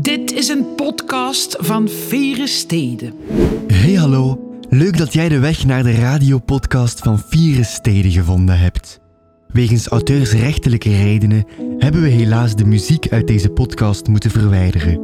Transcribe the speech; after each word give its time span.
Dit 0.00 0.32
is 0.32 0.48
een 0.48 0.74
podcast 0.76 1.56
van 1.58 1.88
Vere 1.88 2.46
Steden. 2.46 3.14
Hey 3.66 3.94
hallo, 3.94 4.54
leuk 4.68 4.98
dat 4.98 5.12
jij 5.12 5.28
de 5.28 5.38
weg 5.38 5.64
naar 5.66 5.82
de 5.82 5.92
radiopodcast 5.92 6.98
van 6.98 7.18
Vieren 7.18 7.64
Steden 7.64 8.10
gevonden 8.10 8.58
hebt. 8.58 9.00
Wegens 9.48 9.86
auteursrechtelijke 9.86 10.90
redenen 10.90 11.46
hebben 11.78 12.02
we 12.02 12.08
helaas 12.08 12.54
de 12.54 12.64
muziek 12.64 13.08
uit 13.08 13.26
deze 13.26 13.48
podcast 13.48 14.06
moeten 14.06 14.30
verwijderen. 14.30 15.00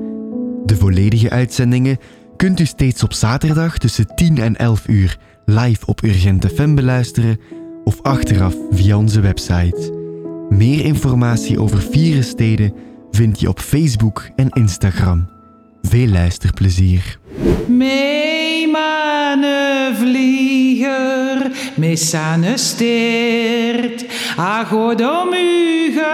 De 0.65 0.77
volledige 0.77 1.31
uitzendingen 1.31 1.99
kunt 2.37 2.61
u 2.61 2.65
steeds 2.67 3.03
op 3.03 3.13
zaterdag 3.13 3.79
tussen 3.79 4.07
10 4.15 4.39
en 4.39 4.57
11 4.57 4.89
uur 4.89 5.19
live 5.45 5.87
op 5.87 6.03
Urgent 6.03 6.47
FM 6.47 6.75
beluisteren 6.75 7.41
of 7.85 8.03
achteraf 8.03 8.55
via 8.71 8.97
onze 8.97 9.21
website. 9.21 9.93
Meer 10.49 10.85
informatie 10.85 11.61
over 11.61 11.83
Vieren 11.83 12.25
Steden 12.25 12.73
vind 13.15 13.41
je 13.41 13.49
op 13.49 13.61
Facebook 13.61 14.29
en 14.37 14.49
Instagram. 14.49 15.29
Veel 15.83 16.09
luisterplezier. 16.09 17.19
Mee 17.69 18.69
mane 18.69 19.93
vlieger, 19.95 21.51
mee 21.77 21.97
sane 21.97 22.57
steert, 22.57 24.05
agodomuge. 24.37 26.12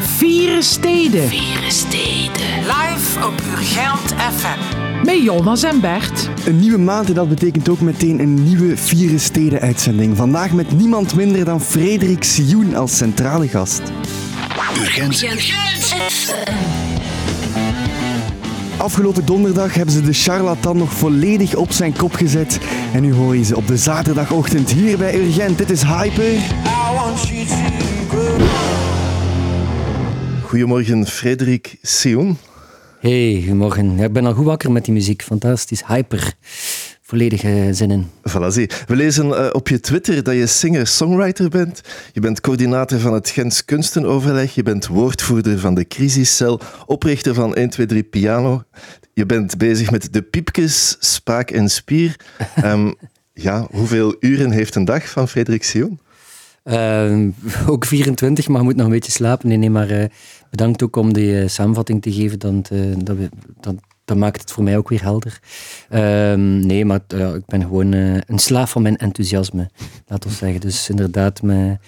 Vieren 0.00 0.62
Steden. 0.62 1.28
Vieren 1.28 1.72
Steden. 1.72 2.58
Live 2.62 3.26
op 3.26 3.34
Urgent 3.52 4.14
FM. 4.34 4.76
Met 5.04 5.22
Jonas 5.22 5.62
en 5.62 5.80
Bert. 5.80 6.30
Een 6.46 6.58
nieuwe 6.58 6.78
maand 6.78 7.08
en 7.08 7.14
dat 7.14 7.28
betekent 7.28 7.68
ook 7.68 7.80
meteen 7.80 8.20
een 8.20 8.44
nieuwe 8.44 8.76
Vieren 8.76 9.20
Steden 9.20 9.60
uitzending. 9.60 10.16
Vandaag 10.16 10.52
met 10.52 10.72
niemand 10.72 11.14
minder 11.14 11.44
dan 11.44 11.60
Frederik 11.60 12.24
Sioen 12.24 12.74
als 12.74 12.96
centrale 12.96 13.48
gast. 13.48 13.82
Afgelopen 18.76 19.26
donderdag 19.26 19.74
hebben 19.74 19.94
ze 19.94 20.00
de 20.00 20.12
charlatan 20.12 20.76
nog 20.76 20.92
volledig 20.92 21.54
op 21.54 21.72
zijn 21.72 21.96
kop 21.96 22.12
gezet. 22.14 22.58
En 22.92 23.02
nu 23.02 23.12
hoor 23.12 23.36
je 23.36 23.44
ze 23.44 23.56
op 23.56 23.66
de 23.66 23.76
zaterdagochtend 23.76 24.72
hier 24.72 24.98
bij 24.98 25.14
Urgent. 25.14 25.58
Dit 25.58 25.70
is 25.70 25.82
Hyper. 25.82 26.32
Goedemorgen, 30.42 31.06
Frederik 31.06 31.76
Sion. 31.82 32.38
Hey, 33.00 33.34
goedemorgen. 33.38 33.98
Ik 33.98 34.12
ben 34.12 34.26
al 34.26 34.34
goed 34.34 34.44
wakker 34.44 34.72
met 34.72 34.84
die 34.84 34.94
muziek. 34.94 35.22
Fantastisch. 35.22 35.82
Hyper. 35.86 36.34
Volledige 37.06 37.68
zinnen. 37.72 38.10
Voilà, 38.30 38.48
zie. 38.48 38.70
We 38.86 38.96
lezen 38.96 39.38
eh, 39.38 39.48
op 39.52 39.68
je 39.68 39.80
Twitter 39.80 40.22
dat 40.22 40.34
je 40.34 40.46
singer-songwriter 40.46 41.48
bent. 41.48 41.80
Je 42.12 42.20
bent 42.20 42.40
coördinator 42.40 42.98
van 42.98 43.12
het 43.12 43.30
Gens 43.30 43.64
Kunstenoverleg. 43.64 44.54
Je 44.54 44.62
bent 44.62 44.86
woordvoerder 44.86 45.58
van 45.58 45.74
de 45.74 45.86
Crisiscel. 45.86 46.60
Oprichter 46.86 47.34
van 47.34 47.44
123 47.44 48.08
Piano. 48.10 48.62
Je 49.12 49.26
bent 49.26 49.56
bezig 49.56 49.90
met 49.90 50.12
de 50.12 50.22
piepjes, 50.22 50.96
spaak 50.98 51.50
en 51.50 51.68
spier. 51.68 52.16
Ehm, 52.54 52.92
ja, 53.32 53.66
hoeveel 53.70 54.16
uren 54.20 54.50
heeft 54.50 54.74
een 54.74 54.84
dag 54.84 55.08
van 55.08 55.28
Frederik 55.28 55.64
Sion? 55.64 56.00
Uh, 56.64 57.28
ook 57.66 57.84
24, 57.84 58.48
maar 58.48 58.58
je 58.58 58.64
moet 58.64 58.76
nog 58.76 58.86
een 58.86 58.92
beetje 58.92 59.12
slapen. 59.12 59.48
Nee, 59.48 59.56
nee 59.56 59.70
maar 59.70 59.90
uh, 59.90 60.04
bedankt 60.50 60.82
ook 60.82 60.96
om 60.96 61.12
die 61.12 61.42
uh, 61.42 61.48
samenvatting 61.48 62.02
te 62.02 62.12
geven. 62.12 62.38
Dan, 62.38 62.64
dat, 62.98 63.16
we, 63.16 63.28
dan, 63.60 63.80
dat 64.06 64.16
maakt 64.16 64.40
het 64.40 64.50
voor 64.50 64.64
mij 64.64 64.76
ook 64.76 64.88
weer 64.88 65.02
helder. 65.02 65.40
Ehm, 65.88 66.66
nee, 66.66 66.84
maar 66.84 67.00
ik 67.34 67.46
ben 67.46 67.60
gewoon 67.62 67.92
uh, 67.92 68.16
een 68.26 68.38
slaaf 68.38 68.70
van 68.70 68.82
mijn 68.82 68.96
enthousiasme, 68.96 69.70
laten 70.06 70.30
we 70.30 70.36
zeggen. 70.36 70.60
Dus 70.60 70.88
inderdaad 70.90 71.42
met, 71.42 71.78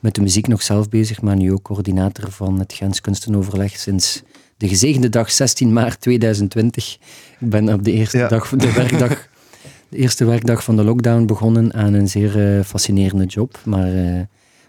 met 0.00 0.14
de 0.14 0.20
muziek 0.20 0.46
nog 0.46 0.62
zelf 0.62 0.88
bezig, 0.88 1.20
maar 1.22 1.36
nu 1.36 1.52
ook 1.52 1.62
coördinator 1.62 2.30
van 2.30 2.58
het 2.58 2.72
Gens 2.72 3.00
Kunstenoverleg 3.00 3.76
sinds 3.76 4.22
de 4.56 4.68
gezegende 4.68 5.08
dag 5.08 5.30
16 5.30 5.72
maart 5.72 6.00
2020. 6.00 6.98
Ik 7.38 7.50
ben 7.50 7.72
op 7.72 7.84
de 7.84 7.92
eerste 7.92 8.18
Ja. 8.18 8.28
dag, 8.28 8.48
de 8.48 8.72
werkdag, 8.72 9.28
de 9.88 9.96
eerste 9.96 10.24
werkdag 10.24 10.64
van 10.64 10.76
de 10.76 10.84
lockdown 10.84 11.24
begonnen 11.26 11.74
aan 11.74 11.92
een 11.92 12.08
zeer 12.08 12.56
eh, 12.58 12.64
fascinerende 12.64 13.24
job. 13.24 13.58
Maar 13.64 13.94
eh, 13.94 14.20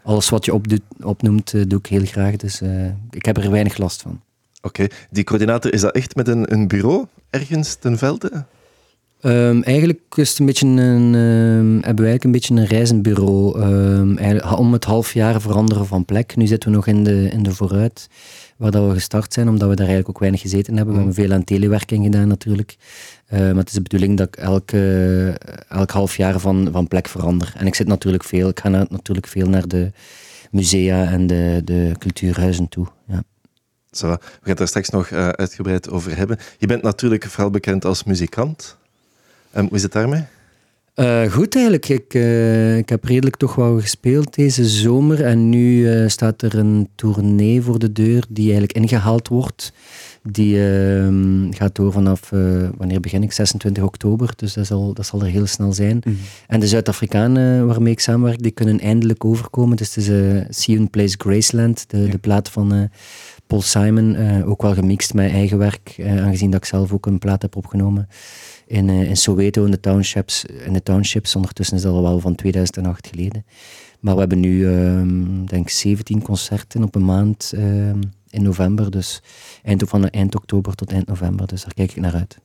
alles 0.03 0.29
wat 0.29 0.45
je 0.45 0.53
opdoet, 0.53 0.81
opnoemt, 1.01 1.53
eh, 1.53 1.61
doe 1.67 1.79
ik 1.79 1.85
heel 1.85 2.05
graag. 2.05 2.35
Dus 2.35 2.61
eh, 2.61 2.85
ik 3.09 3.25
heb 3.25 3.37
er 3.37 3.51
weinig 3.51 3.77
last 3.77 4.01
van. 4.01 4.21
Oké, 4.61 4.87
die 5.09 5.23
coördinator, 5.23 5.73
is 5.73 5.81
dat 5.81 5.95
echt 5.95 6.15
met 6.15 6.27
een, 6.27 6.53
een 6.53 6.67
bureau 6.67 7.05
ergens 7.29 7.75
ten 7.75 7.97
velde? 7.97 8.45
Ehm, 9.21 9.61
eigenlijk 9.61 9.99
is 10.15 10.29
het 10.29 10.39
een 10.39 10.45
beetje 10.45 10.67
een, 10.67 11.15
ehm, 11.15 11.85
hebben 11.85 12.03
wij 12.03 12.09
eigenlijk 12.09 12.23
een 12.23 12.31
beetje 12.31 12.55
een 12.55 12.65
reizend 12.65 13.01
bureau. 13.01 13.61
Ehm, 13.61 14.55
om 14.55 14.73
het 14.73 14.83
half 14.83 15.13
jaar 15.13 15.41
veranderen 15.41 15.85
van 15.85 16.05
plek. 16.05 16.35
Nu 16.35 16.47
zitten 16.47 16.69
we 16.69 16.75
nog 16.75 16.87
in 16.87 17.03
de, 17.03 17.29
in 17.31 17.43
de 17.43 17.51
vooruit, 17.51 18.09
waar 18.57 18.71
dat 18.71 18.87
we 18.87 18.93
gestart 18.93 19.33
zijn, 19.33 19.49
omdat 19.49 19.69
we 19.69 19.75
daar 19.75 19.85
eigenlijk 19.87 20.09
ook 20.09 20.19
weinig 20.19 20.41
gezeten 20.41 20.75
hebben. 20.75 20.93
We 20.93 20.99
hebben 20.99 21.23
veel 21.23 21.31
aan 21.33 21.43
telewerking 21.43 22.03
gedaan 22.03 22.27
natuurlijk. 22.27 22.75
Maar 23.29 23.55
het 23.55 23.67
is 23.67 23.73
de 23.73 23.81
bedoeling 23.81 24.17
dat 24.17 24.27
ik 24.27 24.35
elke, 24.35 25.37
elk 25.69 25.91
half 25.91 26.17
jaar 26.17 26.39
van, 26.39 26.69
van 26.71 26.87
plek 26.87 27.07
verander. 27.07 27.53
En 27.57 27.67
ik 27.67 27.75
zit 27.75 27.87
natuurlijk 27.87 28.23
veel, 28.23 28.49
ik 28.49 28.59
ga 28.59 28.69
na- 28.69 28.87
natuurlijk 28.89 29.27
veel 29.27 29.47
naar 29.49 29.67
de 29.67 29.91
musea 30.51 31.11
en 31.11 31.27
de, 31.27 31.61
de 31.65 31.91
cultuurhuizen 31.97 32.67
toe. 32.69 32.87
Ja. 33.07 33.23
Zo, 33.91 34.07
we 34.07 34.17
gaan 34.17 34.39
het 34.41 34.57
daar 34.57 34.67
straks 34.67 34.89
nog 34.89 35.07
eh, 35.07 35.29
uitgebreid 35.29 35.89
over 35.89 36.17
hebben. 36.17 36.37
Je 36.57 36.67
bent 36.67 36.81
natuurlijk 36.81 37.25
vooral 37.25 37.49
bekend 37.49 37.85
als 37.85 38.03
muzikant. 38.03 38.77
Ehm, 39.51 39.65
hoe 39.65 39.75
is 39.75 39.83
het 39.83 39.91
daarmee? 39.91 40.23
Eh, 40.99 41.31
goed 41.31 41.55
eigenlijk. 41.55 41.89
Ik, 41.89 42.13
eh, 42.13 42.77
ik 42.77 42.89
heb 42.89 43.03
redelijk 43.03 43.35
toch 43.35 43.55
wel 43.55 43.79
gespeeld 43.79 44.35
deze 44.35 44.65
zomer. 44.65 45.25
En 45.25 45.49
nu 45.49 45.91
eh, 45.91 46.07
staat 46.07 46.41
er 46.41 46.57
een 46.57 46.89
tournee 46.95 47.61
voor 47.61 47.79
de 47.79 47.91
deur 47.91 48.25
die 48.29 48.43
eigenlijk 48.43 48.73
ingehaald 48.73 49.27
wordt. 49.27 49.73
Die 50.23 50.71
ehm, 50.71 51.51
gaat 51.51 51.75
door 51.75 51.91
vanaf, 51.91 52.31
eh, 52.31 52.69
wanneer 52.77 52.99
begin 52.99 53.23
ik? 53.23 53.31
26 53.31 53.83
oktober. 53.83 54.33
Dus 54.35 54.53
dat 54.53 54.65
zal, 54.65 54.93
dat 54.93 55.05
zal 55.05 55.21
er 55.21 55.27
heel 55.27 55.45
snel 55.45 55.73
zijn. 55.73 56.01
En 56.47 56.59
de 56.59 56.67
Zuid-Afrikanen 56.67 57.67
waarmee 57.67 57.91
ik 57.91 57.99
samenwerk, 57.99 58.41
die 58.41 58.51
kunnen 58.51 58.79
eindelijk 58.79 59.25
overkomen. 59.25 59.77
Dus 59.77 59.95
het 59.95 60.07
is 60.07 60.57
Sion 60.63 60.89
Plays 60.89 61.15
Graceland, 61.17 61.89
de, 61.89 62.07
de 62.07 62.17
plaat 62.17 62.49
van 62.49 62.73
eh, 62.73 62.81
Paul 63.49 63.61
Simon. 63.61 64.15
eh, 64.15 64.49
ook 64.49 64.61
wel 64.61 64.73
gemixt 64.73 65.13
met 65.13 65.31
eigen 65.31 65.57
werk, 65.57 65.95
eh, 65.97 66.23
aangezien 66.23 66.51
dat 66.51 66.59
ik 66.59 66.65
zelf 66.65 66.91
ook 66.91 67.05
een 67.05 67.19
plaat 67.19 67.41
heb 67.41 67.55
opgenomen 67.55 68.07
in, 68.67 68.89
eh, 68.89 69.09
in 69.09 69.17
Soweto, 69.17 69.65
in 69.65 69.71
de 69.71 69.79
townships. 69.79 70.45
In 70.45 70.73
de 70.73 70.83
townships. 70.83 71.35
Ondertussen 71.35 71.77
is 71.77 71.81
dat 71.81 71.93
al 71.93 72.01
wel 72.01 72.19
van 72.19 72.35
2008 72.35 73.07
geleden. 73.07 73.45
Maar 73.99 74.13
we 74.13 74.19
hebben 74.19 74.39
nu, 74.39 74.67
ehm, 74.67 75.45
denk 75.45 75.65
ik, 75.65 75.69
17 75.69 76.21
concerten 76.21 76.83
op 76.83 76.95
een 76.95 77.05
maand 77.05 77.53
ehm, 77.55 78.01
in 78.29 78.43
november. 78.43 78.91
Dus 78.91 79.21
eind, 79.63 79.83
van 79.85 80.07
eind 80.07 80.35
oktober 80.35 80.75
tot 80.75 80.91
eind 80.91 81.07
november. 81.07 81.47
Dus 81.47 81.61
daar 81.61 81.73
kijk 81.73 81.91
ik 81.91 82.01
naar 82.01 82.15
uit. 82.15 82.37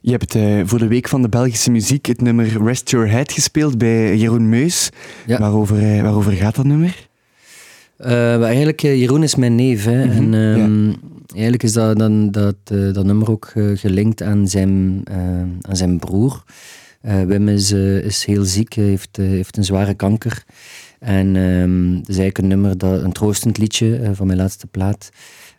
Je 0.00 0.10
hebt 0.10 0.68
voor 0.68 0.78
de 0.78 0.86
Week 0.86 1.08
van 1.08 1.22
de 1.22 1.28
Belgische 1.28 1.70
Muziek 1.70 2.06
het 2.06 2.20
nummer 2.20 2.64
Rest 2.64 2.90
Your 2.90 3.10
Head 3.10 3.32
gespeeld 3.32 3.78
bij 3.78 4.16
Jeroen 4.16 4.48
Meus. 4.48 4.90
Ja. 5.26 5.38
Waarover, 5.38 6.02
waarover 6.02 6.32
gaat 6.32 6.54
dat 6.54 6.64
nummer? 6.64 7.12
Maar 8.12 8.42
eigenlijk, 8.42 8.82
eh, 8.82 9.00
Jeroen 9.00 9.22
is 9.22 9.34
mijn 9.34 9.54
neef. 9.54 9.84
Hè, 9.84 10.04
Mhm, 10.04 10.34
en 10.34 10.34
ehm, 10.34 10.92
eigenlijk 11.32 11.62
is 11.62 11.72
dat, 11.72 11.98
dan, 11.98 12.30
dat, 12.30 12.56
eh, 12.64 12.92
dat 12.92 13.04
nummer 13.04 13.30
ook 13.30 13.52
gelinkt 13.74 14.22
aan 14.22 14.48
zijn, 14.48 15.02
aan 15.60 15.76
zijn 15.76 15.98
broer. 15.98 16.44
Wim 17.00 17.48
is, 17.48 17.70
is 17.72 18.24
heel 18.24 18.44
ziek, 18.44 18.72
heeft, 18.74 19.16
heeft 19.16 19.56
een 19.56 19.64
zware 19.64 19.94
kanker. 19.94 20.44
En 20.98 21.34
het 21.34 22.08
is 22.08 22.18
eigenlijk 22.18 22.38
een 22.38 22.46
nummer, 22.46 22.78
dat, 22.78 23.02
een 23.02 23.12
troostend 23.12 23.58
liedje 23.58 24.10
van 24.12 24.26
mijn 24.26 24.38
laatste 24.38 24.66
plaat. 24.66 25.10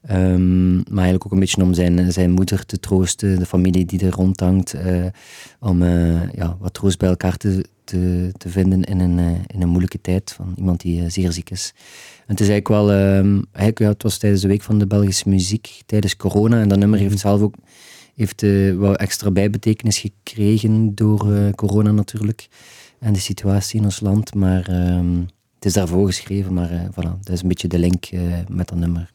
Ehm, 0.06 0.76
maar 0.76 1.04
eigenlijk 1.04 1.26
ook 1.26 1.32
een 1.32 1.40
beetje 1.40 1.64
om 1.64 1.74
zijn, 1.74 2.12
zijn 2.12 2.32
moeder 2.32 2.66
te 2.66 2.80
troosten, 2.80 3.40
de 3.40 3.46
familie 3.46 3.86
die 3.86 4.06
er 4.06 4.14
rondhangt. 4.14 4.76
om 5.60 5.84
ja, 6.34 6.58
wat 6.60 6.74
troost 6.74 7.00
bij 7.00 7.10
elkaar 7.10 7.38
te, 7.38 7.66
te, 7.84 8.32
te 8.38 8.50
vinden 8.50 8.84
in 8.84 9.00
een, 9.00 9.20
in 9.48 9.62
een 9.62 9.70
moeilijke 9.70 10.02
tijd 10.02 10.32
van 10.32 10.54
iemand 10.56 10.82
die 10.82 11.10
zeer 11.10 11.32
ziek 11.32 11.50
is. 11.50 11.74
Het 12.26 12.40
is 12.40 12.50
eigenlijk 12.50 12.68
wel, 12.68 12.92
ehm, 12.92 13.42
eigenlijk, 13.52 13.94
het 13.94 14.04
was 14.04 14.18
tijdens 14.18 14.42
de 14.42 14.48
week 14.48 14.62
van 14.62 14.80
de 14.80 14.88
Belgische 14.88 15.30
muziek, 15.30 15.82
tijdens 15.86 16.18
corona. 16.18 16.62
En 16.62 16.68
dat 16.68 16.78
nummer 16.78 17.00
heeft 17.00 17.20
zelf 17.20 17.42
ook 17.42 17.56
heeft, 18.16 18.44
eh, 18.44 18.78
wel 18.78 18.96
extra 18.96 19.32
bijbetekenis 19.32 19.98
gekregen 19.98 20.96
door 20.96 21.34
eh, 21.34 21.50
corona 21.54 21.92
natuurlijk. 21.92 22.48
En 23.00 23.14
de 23.14 23.20
situatie 23.20 23.80
in 23.80 23.86
ons 23.86 24.00
land. 24.00 24.34
Maar 24.34 24.68
ehm, 24.68 25.20
het 25.56 25.66
is 25.66 25.74
daarvoor 25.74 26.06
geschreven, 26.06 26.54
maar 26.54 26.72
eh, 26.72 26.82
voilà, 26.92 27.20
dat 27.22 27.30
is 27.30 27.42
een 27.42 27.48
beetje 27.48 27.68
de 27.68 27.80
link 27.80 28.06
met 28.48 28.68
dat 28.68 28.78
nummer. 28.78 29.14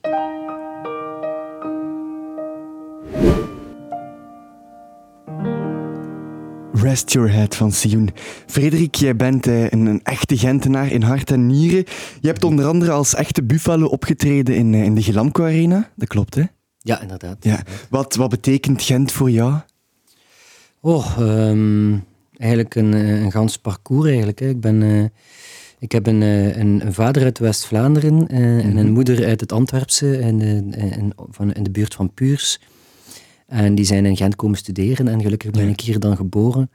Rest 6.83 7.13
Your 7.13 7.33
Head 7.33 7.57
van 7.57 7.73
Sioen. 7.73 8.11
Frederik, 8.47 8.95
jij 8.95 9.17
bent 9.17 9.47
eh, 9.47 9.71
een, 9.71 9.87
een 9.87 10.03
echte 10.03 10.39
Gentenaar 10.39 10.93
in 10.93 11.03
hart 11.03 11.31
en 11.31 11.47
nieren. 11.47 11.85
Je 12.21 12.27
hebt 12.27 12.45
onder 12.45 12.67
andere 12.67 12.91
als 12.91 13.15
echte 13.15 13.43
Buffalo 13.43 13.87
opgetreden 13.87 14.57
in, 14.57 14.75
eh, 14.75 14.85
in 14.85 14.95
de 14.95 15.03
Gelamco 15.03 15.45
Arena. 15.45 15.91
Dat 15.97 16.09
klopt, 16.09 16.35
hè? 16.35 16.43
Ja, 16.79 17.01
inderdaad. 17.01 17.37
Ja. 17.41 17.63
Wat, 17.91 18.15
wat 18.15 18.31
betekent 18.31 18.83
Gent 18.83 19.13
voor 19.13 19.31
jou? 19.31 19.55
Oh, 20.81 21.17
ehm, 21.19 21.97
eigenlijk 22.37 22.75
een, 22.75 22.95
eh, 22.95 23.23
een 23.23 23.33
gans 23.33 23.59
parcours 23.59 24.09
eigenlijk. 24.09 24.39
Hè. 24.39 24.49
Ik 24.49 24.61
ben 24.61 25.13
Ik 25.79 25.93
heb 25.93 26.07
een, 26.07 26.21
een, 26.21 26.87
een 26.87 26.95
vader 26.95 27.23
uit 27.23 27.39
West-Vlaanderen 27.39 28.29
en 28.29 28.77
een 28.77 28.85
mhm. 28.85 28.93
moeder 28.93 29.27
uit 29.27 29.41
het 29.41 29.53
Antwerpse 29.53 30.19
in 30.19 30.39
de, 30.39 30.63
in, 30.77 31.13
van, 31.17 31.53
in 31.53 31.63
de 31.63 31.71
buurt 31.71 31.95
van 31.95 32.15
Puurs. 32.15 32.61
En 33.51 33.75
die 33.75 33.85
zijn 33.85 34.07
in 34.07 34.17
Gent 34.17 34.37
komen 34.37 34.59
studeren 34.59 35.09
en 35.09 35.23
gelukkig 35.23 35.51
ben 35.51 35.69
ik 35.69 35.81
hier 35.81 36.01
dan 36.01 36.17
geboren. 36.17 36.71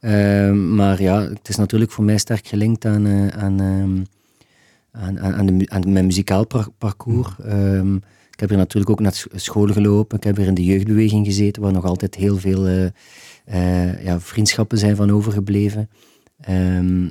Ehm, 0.00 0.74
maar 0.74 1.02
ja, 1.02 1.20
het 1.22 1.48
is 1.48 1.56
natuurlijk 1.56 1.90
voor 1.90 2.04
mij 2.04 2.18
sterk 2.18 2.46
gelinkt 2.46 2.84
aan, 2.84 3.06
uh, 3.06 3.26
aan, 3.26 3.60
um, 3.60 4.06
aan, 4.90 5.20
aan, 5.20 5.46
de, 5.46 5.68
aan, 5.68 5.92
mijn 5.92 6.06
muzikaal 6.06 6.46
parcours. 6.78 7.28
Um, 7.46 7.96
ik 8.30 8.40
heb 8.40 8.48
hier 8.48 8.58
natuurlijk 8.58 8.90
ook 8.90 9.00
naar 9.00 9.24
school 9.34 9.66
gelopen. 9.66 10.16
Ik 10.16 10.24
heb 10.24 10.36
hier 10.36 10.46
in 10.46 10.54
de 10.54 10.64
jeugdbeweging 10.64 11.26
gezeten, 11.26 11.62
waar 11.62 11.72
nog 11.72 11.84
altijd 11.84 12.14
heel 12.14 12.36
veel 12.36 12.68
uh, 12.68 12.84
uh, 13.54 14.04
ja, 14.04 14.20
vriendschappen 14.20 14.78
zijn 14.78 14.96
van 14.96 15.10
overgebleven. 15.10 15.88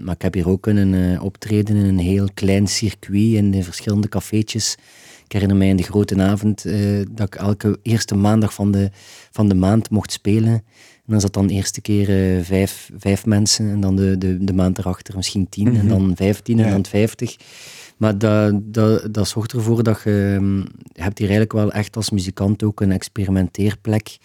maar 0.04 0.16
ik 0.16 0.22
heb 0.22 0.34
hier 0.34 0.50
ook 0.50 0.62
kunnen 0.62 1.22
optreden 1.22 1.76
in 1.76 1.86
een 1.86 2.00
heel 2.00 2.28
klein 2.34 2.68
circuit 2.68 3.34
in 3.34 3.52
de 3.52 3.64
verschillende 3.64 4.10
cafeetjes 4.10 4.78
ik 5.28 5.34
herinner 5.34 5.58
mij 5.58 5.68
in 5.68 5.76
de 5.76 5.84
grote 5.84 6.22
avond 6.22 6.66
uh, 6.66 7.06
dat 7.12 7.28
ik 7.28 7.36
elke 7.36 7.80
eerste 7.82 8.16
maandag 8.16 8.54
van 8.54 8.72
de, 8.72 8.90
van 9.32 9.48
de 9.50 9.56
maand 9.56 9.90
mocht 9.90 10.12
spelen. 10.12 10.54
En 10.54 11.14
dan 11.14 11.22
zat 11.22 11.34
dan 11.34 11.48
de 11.48 11.54
eerste 11.54 11.82
keer 11.82 12.38
uh, 12.38 12.44
vijf, 12.44 12.90
vijf 12.98 13.26
mensen 13.26 13.70
en 13.70 13.80
dan 13.80 13.96
de, 13.96 14.18
de, 14.18 14.44
de 14.44 14.54
maand 14.54 14.78
erachter 14.78 15.16
misschien 15.16 15.50
tien 15.50 15.68
en 15.68 15.74
mhm. 15.74 15.88
dan 15.88 16.12
vijftien 16.16 16.60
en 16.60 16.70
dan 16.70 16.86
vijftig. 16.86 17.36
Maar 17.98 18.18
dat, 18.18 18.54
dat, 18.64 19.14
dat 19.14 19.28
zorgt 19.28 19.54
ervoor 19.54 19.84
dat 19.84 20.02
je, 20.04 20.34
um, 20.40 20.58
je 20.94 21.02
hebt 21.02 21.18
hier 21.18 21.30
eigenlijk 21.30 21.52
wel 21.52 21.72
echt 21.72 21.96
als 21.96 22.10
muzikant 22.10 22.64
ook 22.64 22.82
een 22.82 22.92
experimenteerplek 22.92 24.18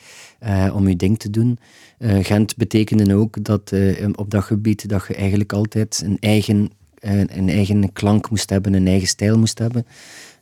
uh, 0.43 0.73
om 0.75 0.89
je 0.89 0.97
ding 0.97 1.19
te 1.19 1.31
doen. 1.31 1.59
Uh, 1.99 2.25
Gent 2.25 2.57
betekende 2.57 3.15
ook 3.15 3.45
dat 3.45 3.71
uh, 3.73 4.09
op 4.15 4.31
dat 4.31 4.45
gebied 4.45 4.89
dat 4.89 5.05
je 5.09 5.15
eigenlijk 5.15 5.53
altijd 5.53 6.03
een 6.05 6.17
eigen, 6.21 6.71
een 7.01 7.49
eigen 7.49 7.93
klank 7.93 8.31
moest 8.31 8.51
hebben, 8.51 8.75
een 8.75 8.87
eigen 8.87 9.09
stijl 9.09 9.39
moest 9.39 9.59
hebben. 9.59 9.87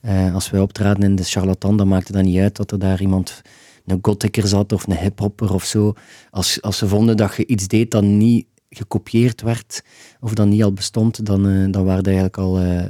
Uh, 0.02 0.35
als 0.35 0.50
wij 0.50 0.61
optraden 0.61 1.02
in 1.02 1.17
de 1.17 1.23
charlatan, 1.23 1.76
dan 1.76 1.88
maakte 1.88 2.12
dat 2.12 2.23
niet 2.23 2.38
uit 2.38 2.56
dat 2.56 2.70
er 2.70 2.79
daar 2.79 3.00
iemand, 3.00 3.43
een 3.87 3.99
gothiker 4.02 4.47
zat 4.47 4.73
of 4.73 4.87
een 4.87 4.97
hiphopper 4.97 5.55
of 5.55 5.64
zo. 5.64 5.93
Als, 6.31 6.62
als 6.62 6.79
ze 6.79 6.88
vonden 6.88 7.17
dat 7.17 7.37
je 7.37 7.47
iets 7.47 7.69
deed 7.69 7.91
dat 7.91 8.02
niet 8.02 8.47
gekopieerd 8.70 9.43
werd 9.43 9.85
of 10.20 10.35
dat 10.35 10.47
niet 10.47 10.62
al 10.62 10.73
bestond, 10.73 11.26
dan, 11.26 11.47
uh, 11.47 11.73
dan, 11.73 11.85
waren 11.85 12.05
eigenlijk 12.05 12.38
al, 12.38 12.62
uh, 12.62 12.85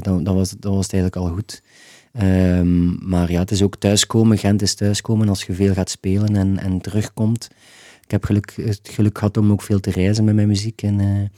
dan, 0.00 0.34
was, 0.34 0.50
dan 0.50 0.74
was 0.74 0.84
het 0.84 0.92
eigenlijk 0.92 1.16
al 1.16 1.34
goed. 1.34 1.62
Um, 2.22 3.08
maar 3.08 3.30
ja, 3.30 3.40
het 3.40 3.50
is 3.50 3.62
ook 3.62 3.76
thuiskomen. 3.76 4.38
Gent 4.38 4.62
is 4.62 4.74
thuiskomen 4.74 5.28
als 5.28 5.44
je 5.44 5.52
veel 5.52 5.74
gaat 5.74 5.90
spelen 5.90 6.36
en, 6.36 6.58
en 6.58 6.80
terugkomt. 6.80 7.48
Ik 8.04 8.10
heb 8.10 8.24
geluk, 8.24 8.52
het 8.56 8.80
geluk 8.82 9.18
gehad 9.18 9.36
om 9.36 9.52
ook 9.52 9.62
veel 9.62 9.80
te 9.80 9.90
reizen 9.90 10.24
met 10.24 10.34
mijn 10.34 10.48
muziek. 10.48 10.82
En, 10.82 11.30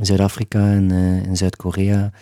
Zuid-Afrika 0.00 0.70
en 0.70 0.90
uh, 0.90 1.26
in 1.26 1.36
Zuid-Korea, 1.36 2.12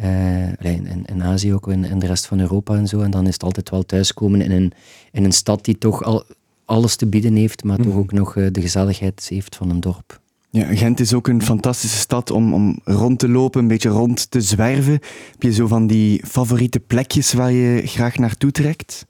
uh, 0.00 0.48
in, 0.48 1.04
in, 1.06 1.22
Azië 1.22 1.54
ook, 1.54 1.68
in, 1.68 1.84
in, 1.84 1.98
de 1.98 2.06
rest 2.06 2.26
van 2.26 2.40
Europa 2.40 2.76
en 2.76 2.88
zo. 2.88 3.00
En 3.00 3.10
dan 3.10 3.26
is 3.26 3.32
het 3.32 3.42
altijd 3.42 3.70
wel 3.70 3.82
thuiskomen 3.82 4.40
in 4.40 4.50
een, 4.50 4.72
in 5.12 5.24
een 5.24 5.32
stad 5.32 5.64
die 5.64 5.78
toch 5.78 6.02
al 6.02 6.24
alles 6.64 6.96
te 6.96 7.06
bieden 7.06 7.34
heeft, 7.34 7.64
maar 7.64 7.76
toch 7.76 7.86
mhm. 7.86 7.98
ook 7.98 8.12
nog 8.12 8.34
uh, 8.36 8.46
de 8.52 8.60
gezelligheid 8.60 9.26
heeft 9.28 9.56
van 9.56 9.70
een 9.70 9.80
dorp. 9.80 10.20
Ja, 10.50 10.74
Gent 10.74 11.00
is 11.00 11.14
ook 11.14 11.28
een 11.28 11.42
fantastische 11.42 11.98
stad 11.98 12.30
om, 12.30 12.54
om 12.54 12.78
rond 12.84 13.18
te 13.18 13.28
lopen, 13.28 13.60
een 13.60 13.68
beetje 13.68 13.88
rond 13.88 14.30
te 14.30 14.40
zwerven. 14.40 14.92
Heb 15.30 15.42
je 15.42 15.52
zo 15.52 15.66
van 15.66 15.86
die 15.86 16.26
favoriete 16.26 16.80
plekjes 16.80 17.32
waar 17.32 17.52
je 17.52 17.86
graag 17.86 18.16
naartoe 18.16 18.50
trekt? 18.50 19.06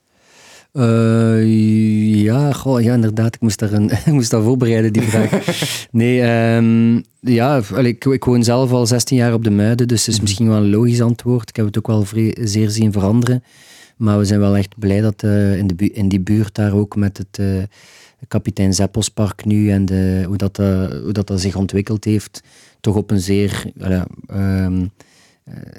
Uh, 0.77 2.23
ja, 2.23 2.51
goh, 2.51 2.81
ja, 2.81 2.93
inderdaad. 2.93 3.35
Ik 3.35 3.41
moest 3.41 3.59
daar, 3.59 3.73
een, 3.73 3.91
ik 4.05 4.11
moest 4.11 4.31
daar 4.31 4.41
voorbereiden, 4.41 4.93
die 4.93 5.01
vraag. 5.01 5.31
nee, 5.91 6.21
um, 6.55 7.03
ja, 7.19 7.61
ik, 7.77 8.05
ik 8.05 8.23
woon 8.23 8.43
zelf 8.43 8.71
al 8.71 8.87
16 8.87 9.17
jaar 9.17 9.33
op 9.33 9.43
de 9.43 9.49
Muiden, 9.49 9.87
dus 9.87 9.99
het 9.99 10.07
is 10.07 10.13
mhm. 10.13 10.23
misschien 10.23 10.47
wel 10.47 10.57
een 10.57 10.69
logisch 10.69 11.01
antwoord. 11.01 11.49
Ik 11.49 11.55
heb 11.55 11.65
het 11.65 11.77
ook 11.77 11.87
wel 11.87 12.05
vrij, 12.05 12.37
zeer 12.39 12.69
zien 12.69 12.91
veranderen. 12.91 13.43
Maar 13.97 14.17
we 14.17 14.25
zijn 14.25 14.39
wel 14.39 14.57
echt 14.57 14.79
blij 14.79 15.01
dat 15.01 15.23
uh, 15.23 15.57
in, 15.57 15.67
de 15.67 15.91
in 15.91 16.09
die 16.09 16.19
buurt 16.19 16.55
daar 16.55 16.73
ook 16.73 16.95
met 16.95 17.17
het 17.17 17.37
uh, 17.39 17.63
kapitein 18.27 18.73
Zeppelspark 18.73 19.45
nu 19.45 19.71
en 19.71 19.85
de, 19.85 20.23
hoe, 20.27 20.37
dat, 20.37 20.57
hoe 20.57 21.11
dat, 21.11 21.27
dat 21.27 21.41
zich 21.41 21.55
ontwikkeld 21.55 22.03
heeft, 22.03 22.43
toch 22.79 22.95
op 22.95 23.11
een 23.11 23.19
zeer... 23.19 23.71
Um, 24.31 24.81
uh, 24.81 24.87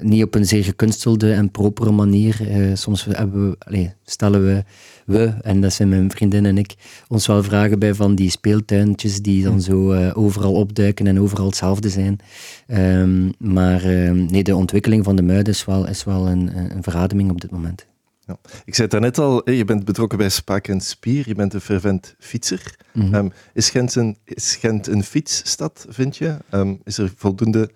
niet 0.01 0.23
op 0.23 0.35
een 0.35 0.45
zeer 0.45 0.63
gekunstelde 0.63 1.33
en 1.33 1.51
propere 1.51 1.91
manier. 1.91 2.41
Uh, 2.41 2.75
soms 2.75 3.05
hebben 3.05 3.49
we, 3.49 3.55
allez, 3.59 3.89
stellen 4.05 4.45
we, 4.45 4.63
we, 5.05 5.33
en 5.41 5.61
dat 5.61 5.73
zijn 5.73 5.89
mijn 5.89 6.11
vriendin 6.11 6.45
en 6.45 6.57
ik, 6.57 6.75
ons 7.07 7.27
wel 7.27 7.43
vragen 7.43 7.79
bij 7.79 7.93
van 7.93 8.15
die 8.15 8.29
speeltuintjes 8.29 9.21
die 9.21 9.43
dan 9.43 9.61
zo 9.61 9.93
uh, 9.93 10.17
overal 10.17 10.53
opduiken 10.53 11.07
en 11.07 11.19
overal 11.19 11.45
hetzelfde 11.45 11.89
zijn. 11.89 12.19
Um, 12.67 13.33
maar 13.37 13.83
ehm, 13.83 14.25
nee, 14.25 14.43
de 14.43 14.55
ontwikkeling 14.55 15.03
van 15.03 15.15
de 15.15 15.21
muiden 15.21 15.53
is 15.53 15.65
wel, 15.65 15.87
is 15.87 16.03
wel 16.03 16.27
een, 16.27 16.57
een 16.75 16.83
verademing 16.83 17.31
op 17.31 17.41
dit 17.41 17.51
moment. 17.51 17.85
Ja. 18.25 18.37
Ik 18.65 18.75
zei 18.75 18.87
het 18.87 18.91
daarnet 18.91 19.17
al, 19.17 19.49
je 19.51 19.65
bent 19.65 19.85
betrokken 19.85 20.17
bij 20.17 20.29
Spaak 20.29 20.67
en 20.67 20.81
Spier, 20.81 21.27
je 21.27 21.35
bent 21.35 21.53
een 21.53 21.61
fervent 21.61 22.15
fietser. 22.19 22.75
Mm 22.93 23.01
-hmm. 23.01 23.13
um, 23.13 23.31
is, 23.53 23.69
Gent 23.69 23.95
een, 23.95 24.17
is 24.23 24.55
Gent 24.55 24.87
een 24.87 25.03
fietsstad, 25.03 25.85
vind 25.89 26.17
je? 26.17 26.37
is 26.83 26.97
er 26.97 27.11
voldoende 27.15 27.69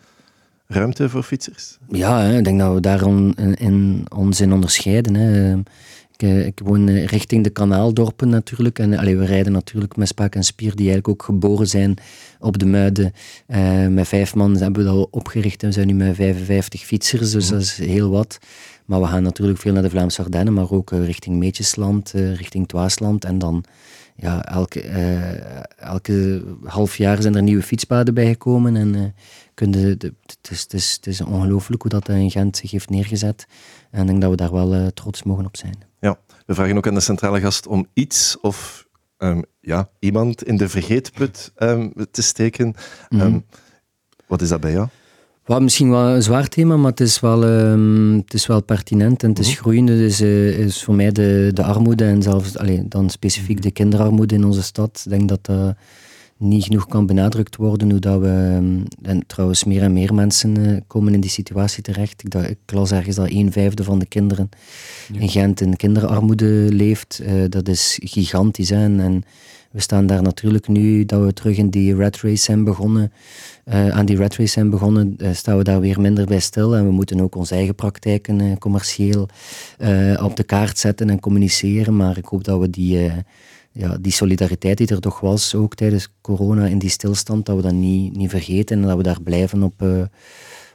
ruimte 0.72 1.10
voor 1.10 1.24
fietsers? 1.24 1.78
Ja, 1.90 2.22
hè, 2.22 2.38
ik 2.38 2.44
denk 2.44 2.60
dat 2.60 2.74
we 2.74 2.80
daar 2.80 3.02
in, 3.08 3.36
in, 3.56 4.06
ons 4.16 4.42
in 4.42 4.54
onderscheiden. 4.54 5.16
Hè. 5.16 5.58
Ik, 6.14 6.28
eh, 6.28 6.46
ik, 6.46 6.60
woon 6.64 6.90
richting 6.90 7.44
de 7.44 7.50
kanaaldorpen 7.50 8.30
natuurlijk. 8.30 8.80
En 8.80 8.98
allee, 8.98 9.18
we 9.18 9.26
rijden 9.26 9.52
natuurlijk 9.52 9.96
met 9.96 10.08
Spaak 10.08 10.36
en 10.36 10.44
Spier, 10.44 10.76
die 10.76 10.90
eigenlijk 10.90 11.08
ook 11.08 11.24
geboren 11.24 11.68
zijn 11.68 11.96
op 12.40 12.58
de 12.58 12.66
Muiden. 12.66 13.14
Uh, 13.48 13.88
met 13.88 14.08
vijf 14.08 14.36
man 14.36 14.58
hebben 14.58 14.84
we 14.84 14.92
dat 14.92 15.08
opgericht 15.12 15.62
en 15.62 15.68
we 15.68 15.74
zijn 15.74 15.88
nu 15.88 15.94
met 15.94 16.16
55 16.16 16.82
fietsers, 16.86 17.32
dus 17.32 17.50
dat 17.50 17.62
is 17.62 17.78
heel 17.78 18.10
wat. 18.10 18.40
Maar 18.86 19.02
we 19.02 19.08
gaan 19.08 19.24
natuurlijk 19.24 19.60
veel 19.60 19.74
naar 19.74 19.82
de 19.82 19.90
Vlaamse 19.90 20.24
Ardennen, 20.24 20.54
maar 20.54 20.72
ook 20.72 20.92
richting 20.92 21.36
Meetjesland, 21.38 22.12
richting 22.12 22.68
Twaasland 22.68 23.26
en 23.26 23.40
dan 23.40 23.64
ja, 24.16 24.46
elke, 24.46 24.82
elke 25.78 26.44
half 26.64 26.98
jaar 26.98 27.22
zijn 27.22 27.36
er 27.36 27.44
nieuwe 27.44 27.64
fietspaden 27.64 28.14
bijgekomen 28.14 28.76
en 28.76 29.14
het, 29.56 30.50
is, 30.50 30.62
het, 30.62 30.74
is, 30.74 30.92
het 30.92 31.07
is 31.07 31.21
ongelooflijk 31.21 31.81
hoe 31.81 31.92
dat 31.92 32.09
in 32.09 32.31
Gent 32.31 32.57
zich 32.57 32.71
heeft 32.71 32.89
neergezet. 32.89 33.45
En 33.92 34.01
ik 34.01 34.07
denk 34.07 34.21
dat 34.21 34.30
we 34.30 34.36
daar 34.36 34.51
wel 34.51 34.75
uh, 34.75 34.88
trots 34.88 35.24
mogen 35.24 35.45
op 35.45 35.57
zijn. 35.57 35.77
Ja, 36.00 36.19
we 36.45 36.53
vragen 36.53 36.77
ook 36.77 36.88
aan 36.88 36.94
de 36.94 37.00
centrale 37.00 37.39
gast 37.39 37.68
om 37.68 37.88
iets 37.94 38.38
of 38.42 38.88
um, 39.18 39.44
ja, 39.59 39.89
iemand 40.00 40.44
in 40.44 40.57
de 40.57 40.69
vergeetput 40.69 41.51
um, 41.57 41.94
te 42.12 42.21
steken. 42.21 42.74
Um, 43.09 43.45
wat 44.27 44.42
is 44.42 44.50
dat 44.50 44.59
bij 44.59 44.71
jou? 44.71 44.88
Wat 45.45 45.62
misschien 45.62 45.89
wel 45.89 46.07
een 46.07 46.24
zwaar 46.24 46.48
thema, 46.48 46.77
maar 46.77 46.92
het 46.92 47.00
is 47.00 47.19
wel, 47.19 47.42
het 47.42 48.33
is 48.33 48.48
wel 48.48 48.63
pertinent 48.63 49.24
en 49.24 49.30
het 49.30 49.39
is 49.39 49.50
mhm. 49.51 49.57
groeiende. 49.57 49.98
Dus 49.98 50.21
uh, 50.21 50.59
is 50.59 50.83
voor 50.83 50.95
mij 50.95 51.12
de, 51.12 51.51
de 51.53 51.63
armoede 51.63 52.06
en 52.06 52.22
zelfs 52.22 52.58
allee, 52.58 52.88
dan 52.88 53.10
specifiek 53.10 53.62
de 53.62 53.72
kinderarmoede 53.72 54.36
in 54.36 54.43
onze 54.43 54.63
stad. 54.63 55.01
Ik 55.05 55.12
denk 55.12 55.29
dat 55.29 55.46
dat. 55.46 55.55
Uh, 55.55 55.70
niet 56.41 56.63
genoeg 56.63 56.88
kan 56.88 57.05
benadrukt 57.05 57.55
worden 57.55 57.89
hoe 57.89 58.00
dat 58.00 58.19
we, 58.19 58.27
ehm, 58.27 58.79
en 59.01 59.24
trouwens 59.27 59.63
meer 59.63 59.81
en 59.81 59.93
meer 59.93 60.13
mensen 60.13 60.60
uh, 60.60 60.77
komen 60.88 61.13
in 61.13 61.19
die 61.19 61.29
situatie 61.29 61.83
terecht. 61.83 62.24
Ik, 62.24 62.33
ik 62.33 62.57
las 62.65 62.91
ergens 62.91 63.15
dat 63.15 63.29
een 63.29 63.51
vijfde 63.51 63.83
van 63.83 64.00
de 64.00 64.05
kinderen 64.05 64.50
in 65.13 65.29
Gent 65.29 65.62
in 65.62 65.75
kinderarmoede 65.75 66.67
leeft. 66.69 67.21
Uh, 67.24 67.43
dat 67.50 67.67
is 67.67 68.00
gigantisch. 68.03 68.69
Hè? 68.69 68.83
En, 68.83 69.24
we 69.71 69.79
staan 69.81 70.05
daar 70.05 70.21
natuurlijk 70.21 70.67
nu 70.67 71.05
dat 71.05 71.24
we 71.24 71.33
terug 71.33 71.57
in 71.57 71.69
die 71.69 71.95
red 71.95 72.21
race 72.21 72.43
zijn 72.43 72.63
begonnen. 72.63 73.12
Uh, 73.65 73.89
aan 73.89 74.05
die 74.05 74.17
red 74.17 74.36
race 74.36 74.51
zijn 74.51 74.69
begonnen, 74.69 75.17
staan 75.31 75.57
we 75.57 75.63
daar 75.63 75.79
weer 75.79 76.01
minder 76.01 76.25
bij 76.25 76.39
stil. 76.39 76.75
En 76.75 76.86
we 76.86 76.91
moeten 76.91 77.21
ook 77.21 77.36
onze 77.36 77.55
eigen 77.55 77.75
praktijken 77.75 78.57
commercieel 78.57 79.27
op 80.21 80.36
de 80.36 80.43
kaart 80.43 80.77
zetten 80.77 81.10
en 81.10 81.19
communiceren. 81.19 81.95
Maar 81.95 82.17
ik 82.17 82.25
hoop 82.25 82.43
dat 82.43 82.60
we 82.60 82.69
die 82.69 83.12
ja, 83.72 83.98
die 84.01 84.12
solidariteit 84.12 84.78
die 84.78 84.88
er 84.88 85.00
toch 85.00 85.20
was, 85.20 85.56
ook 85.56 85.75
tijdens 85.75 86.08
corona 86.22 86.66
in 86.66 86.80
die 86.80 86.90
stilstand, 86.90 87.46
dat 87.46 87.56
we 87.56 87.62
dat 87.62 87.74
niet, 87.74 88.16
niet 88.16 88.30
vergeten 88.30 88.82
en 88.82 88.88
dat 88.88 88.98
we 88.98 89.04
daar 89.04 89.22
blijven 89.22 89.63
op, 89.63 89.82
uh, 89.82 90.01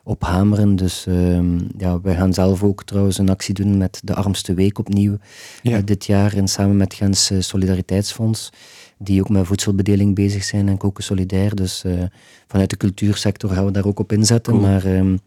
op 0.05 0.23
hameren. 0.23 0.77
Dus 0.77 1.07
uh, 1.09 1.39
ja, 1.79 2.01
wij 2.01 2.15
gaan 2.15 2.35
zelf 2.35 2.63
ook 2.63 2.85
trouwens 2.85 3.19
een 3.19 3.31
actie 3.31 3.55
doen 3.55 3.77
met 3.77 4.01
de 4.05 4.15
Armste 4.15 4.55
Week 4.55 4.79
opnieuw 4.79 5.19
ja. 5.63 5.77
uh, 5.77 5.85
dit 5.85 6.05
jaar 6.05 6.35
en 6.35 6.49
samen 6.49 6.77
met 6.77 6.95
Gens 6.95 7.33
Solidariteitsfonds, 7.39 8.51
die 8.99 9.21
ook 9.21 9.29
met 9.29 9.47
voedselbedeling 9.47 10.15
bezig 10.15 10.45
zijn 10.45 10.69
en 10.69 10.77
koken 10.77 11.05
solidair. 11.05 11.55
Dus 11.55 11.85
eh, 11.85 11.93
vanuit 12.47 12.71
de 12.71 12.77
cultuursector 12.77 13.51
gaan 13.51 13.65
we 13.65 13.71
daar 13.71 13.87
ook 13.87 13.99
op 13.99 14.13
inzetten. 14.13 14.61
Maar 14.61 14.87
um, 14.87 15.19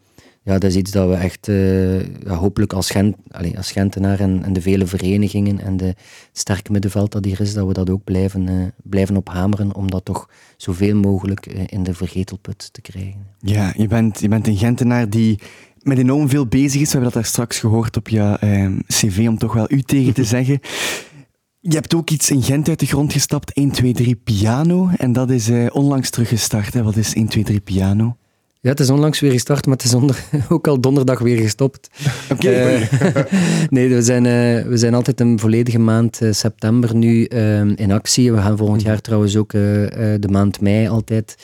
ja, 0.44 0.58
dat 0.58 0.64
is 0.64 0.76
iets 0.76 0.92
dat 0.92 1.10
we 1.10 1.16
echt 1.16 1.48
uh, 1.48 2.00
ja, 2.02 2.36
hopelijk 2.36 2.74
als, 2.74 2.90
Gent, 2.90 3.16
allez, 3.32 3.56
als 3.56 3.72
Gentenaar 3.72 4.20
en, 4.20 4.44
en, 4.44 4.54
de 4.54 4.62
vele 4.62 4.86
verenigingen 4.86 5.60
en 5.60 5.78
de 5.78 5.96
sterke 6.32 6.72
middenveld 6.72 7.12
dat 7.12 7.26
hier 7.26 7.42
is, 7.42 7.54
dat 7.54 7.68
we 7.68 7.74
dat 7.74 7.90
ook 7.90 8.04
blijven, 8.04 8.48
uh, 8.48 8.66
blijven 8.84 9.18
ophameren 9.18 9.76
om 9.76 9.90
dat 9.90 10.06
toch 10.06 10.30
zoveel 10.58 10.96
mogelijk 10.96 11.54
uh, 11.54 11.64
in 11.66 11.84
de 11.84 11.94
vergetelput 11.94 12.74
te 12.74 12.82
krijgen. 12.82 13.28
Ja, 13.40 13.74
je 13.78 13.88
bent, 13.88 14.20
je 14.20 14.28
bent 14.28 14.48
een 14.48 14.58
Gentenaar 14.58 15.10
die 15.10 15.40
met 15.80 15.98
enorm 15.98 16.30
veel 16.30 16.48
bezig 16.48 16.82
is. 16.82 16.88
We 16.88 16.92
hebben 16.92 17.04
dat 17.04 17.14
daar 17.14 17.32
straks 17.32 17.60
gehoord 17.60 17.98
op 17.98 18.10
je 18.10 18.38
ehm, 18.40 18.80
cv, 18.88 19.26
om 19.28 19.38
toch 19.38 19.54
wel 19.54 19.72
u 19.72 19.82
tegen 19.82 20.14
te 20.14 20.24
zeggen. 20.36 20.60
Je 21.60 21.76
hebt 21.76 21.94
ook 21.94 22.10
iets 22.10 22.30
in 22.30 22.44
Gent 22.44 22.70
uit 22.70 22.80
de 22.80 22.86
grond 22.86 23.14
gestapt, 23.14 23.54
1, 23.54 23.72
2, 23.72 23.94
3 23.94 24.16
Piano. 24.16 24.90
En 24.98 25.14
dat 25.14 25.30
is 25.30 25.50
onlangs 25.72 26.10
teruggestart. 26.10 26.74
Hè? 26.74 26.84
Wat 26.84 26.96
is 26.96 27.14
1, 27.14 27.28
2, 27.28 27.44
3 27.44 27.60
Piano? 27.60 28.18
Ja, 28.62 28.70
het 28.70 28.80
is 28.80 28.90
onlangs 28.90 29.20
weer 29.20 29.32
gestart, 29.32 29.66
maar 29.66 29.76
het 29.76 29.86
is 29.86 29.94
onder, 29.94 30.24
ook 30.50 30.68
al 30.68 30.82
donderdag 30.82 31.20
weer 31.20 31.38
gestopt. 31.38 31.90
Oké. 32.34 32.50
Eh, 32.50 33.24
nee, 33.70 33.90
we 33.90 34.02
zijn, 34.02 34.26
uh, 34.26 34.68
we 34.68 34.78
zijn 34.78 34.94
altijd 34.94 35.20
een 35.20 35.40
volledige 35.40 35.80
maand 35.80 36.22
uh, 36.22 36.32
september 36.32 36.96
nu 36.96 37.26
in 37.76 37.92
actie. 37.92 38.32
We 38.32 38.38
gaan 38.38 38.58
volgend 38.58 38.82
jaar 38.82 39.02
trouwens 39.02 39.36
ook 39.36 39.52
de 39.52 40.28
maand 40.30 40.62
mei 40.62 40.88
altijd 40.88 41.36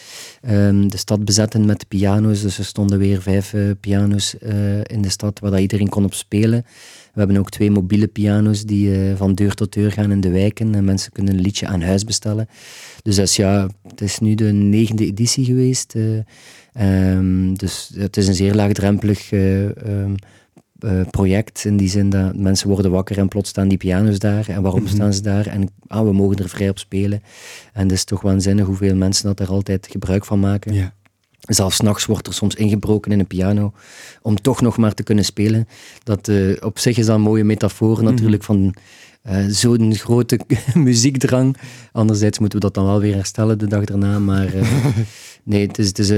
um, 0.49 0.89
de 0.89 0.97
stad 0.97 1.25
bezetten 1.25 1.65
met 1.65 1.87
piano's. 1.87 2.41
Dus 2.41 2.57
er 2.57 2.65
stonden 2.65 2.99
weer 2.99 3.21
vijf 3.21 3.53
piano's 3.79 4.35
in 4.83 5.01
de 5.01 5.09
stad 5.09 5.39
waar 5.39 5.51
dat 5.51 5.59
iedereen 5.59 5.89
kon 5.89 6.05
op 6.05 6.13
spelen. 6.13 6.65
We 7.13 7.19
hebben 7.21 7.37
ook 7.37 7.49
twee 7.49 7.71
mobiele 7.71 8.07
piano's 8.07 8.63
die 8.63 9.15
van 9.15 9.33
deur 9.33 9.53
tot 9.53 9.73
deur 9.73 9.91
gaan 9.91 10.11
in 10.11 10.21
de 10.21 10.31
wijken. 10.31 10.75
En 10.75 10.85
mensen 10.85 11.11
kunnen 11.11 11.33
een 11.33 11.41
liedje 11.41 11.67
aan 11.67 11.81
huis 11.81 12.03
bestellen. 12.03 12.47
Dus 13.01 13.15
dat 13.15 13.25
is, 13.25 13.35
ja, 13.35 13.69
het 13.87 14.01
is 14.01 14.19
nu 14.19 14.35
de 14.35 14.51
negende 14.51 15.05
editie 15.05 15.45
geweest. 15.45 15.93
Um, 16.81 17.57
dus 17.57 17.91
het 17.95 18.17
is 18.17 18.27
een 18.27 18.35
zeer 18.35 18.53
laagdrempelig 18.53 19.31
uh, 19.31 19.63
um, 19.63 20.15
uh, 20.79 21.01
project 21.09 21.65
in 21.65 21.77
die 21.77 21.89
zin 21.89 22.09
dat 22.09 22.35
mensen 22.35 22.69
worden 22.69 22.91
wakker 22.91 23.17
en 23.17 23.27
plots 23.27 23.49
staan 23.49 23.67
die 23.67 23.77
piano's 23.77 24.19
daar. 24.19 24.49
En 24.49 24.61
waarom 24.61 24.79
mm 24.79 24.85
-hmm. 24.85 24.95
staan 24.95 25.13
ze 25.13 25.21
daar? 25.21 25.47
En 25.47 25.69
ah, 25.87 26.03
we 26.03 26.13
mogen 26.13 26.37
er 26.37 26.49
vrij 26.49 26.69
op 26.69 26.79
spelen. 26.79 27.21
En 27.73 27.81
het 27.81 27.91
is 27.91 28.03
toch 28.03 28.21
waanzinnig 28.21 28.65
hoeveel 28.65 28.95
mensen 28.95 29.25
dat 29.25 29.39
er 29.39 29.47
altijd 29.47 29.87
gebruik 29.91 30.25
van 30.25 30.39
maken. 30.39 30.73
Ja. 30.73 30.93
Zelfs 31.45 31.79
nachts 31.79 32.05
wordt 32.05 32.27
er 32.27 32.33
soms 32.33 32.55
ingebroken 32.55 33.11
in 33.11 33.19
een 33.19 33.27
piano 33.27 33.73
om 34.21 34.41
toch 34.41 34.61
nog 34.61 34.77
maar 34.77 34.93
te 34.93 35.03
kunnen 35.03 35.25
spelen. 35.25 35.67
Dat 36.03 36.27
uh, 36.27 36.57
op 36.59 36.79
zich 36.79 36.97
is 36.97 37.05
dat 37.05 37.15
een 37.15 37.21
mooie 37.21 37.43
metafoor 37.43 37.95
mhm. 37.95 38.03
natuurlijk 38.03 38.43
van 38.43 38.75
uh, 39.29 39.45
zo'n 39.47 39.95
grote 39.95 40.39
muziekdrang. 40.73 41.57
Anderzijds 41.91 42.39
moeten 42.39 42.59
we 42.59 42.65
dat 42.65 42.73
dan 42.73 42.85
wel 42.85 42.99
weer 42.99 43.15
herstellen 43.15 43.57
de 43.57 43.67
dag 43.67 43.83
daarna. 43.83 44.19
Maar 44.19 44.55
uh, 44.55 44.85
nee, 45.43 45.67
het 45.67 45.77
is, 45.77 45.87
het, 45.87 45.99
is, 45.99 46.09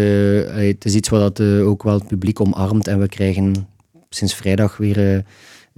het 0.66 0.86
is 0.86 0.96
iets 0.96 1.10
wat 1.10 1.42
ook 1.42 1.84
wel 1.84 1.94
het 1.94 2.08
publiek 2.08 2.40
omarmt. 2.40 2.88
En 2.88 3.00
we 3.00 3.08
krijgen 3.08 3.68
sinds 4.10 4.36
vrijdag 4.36 4.78
weer 4.78 5.26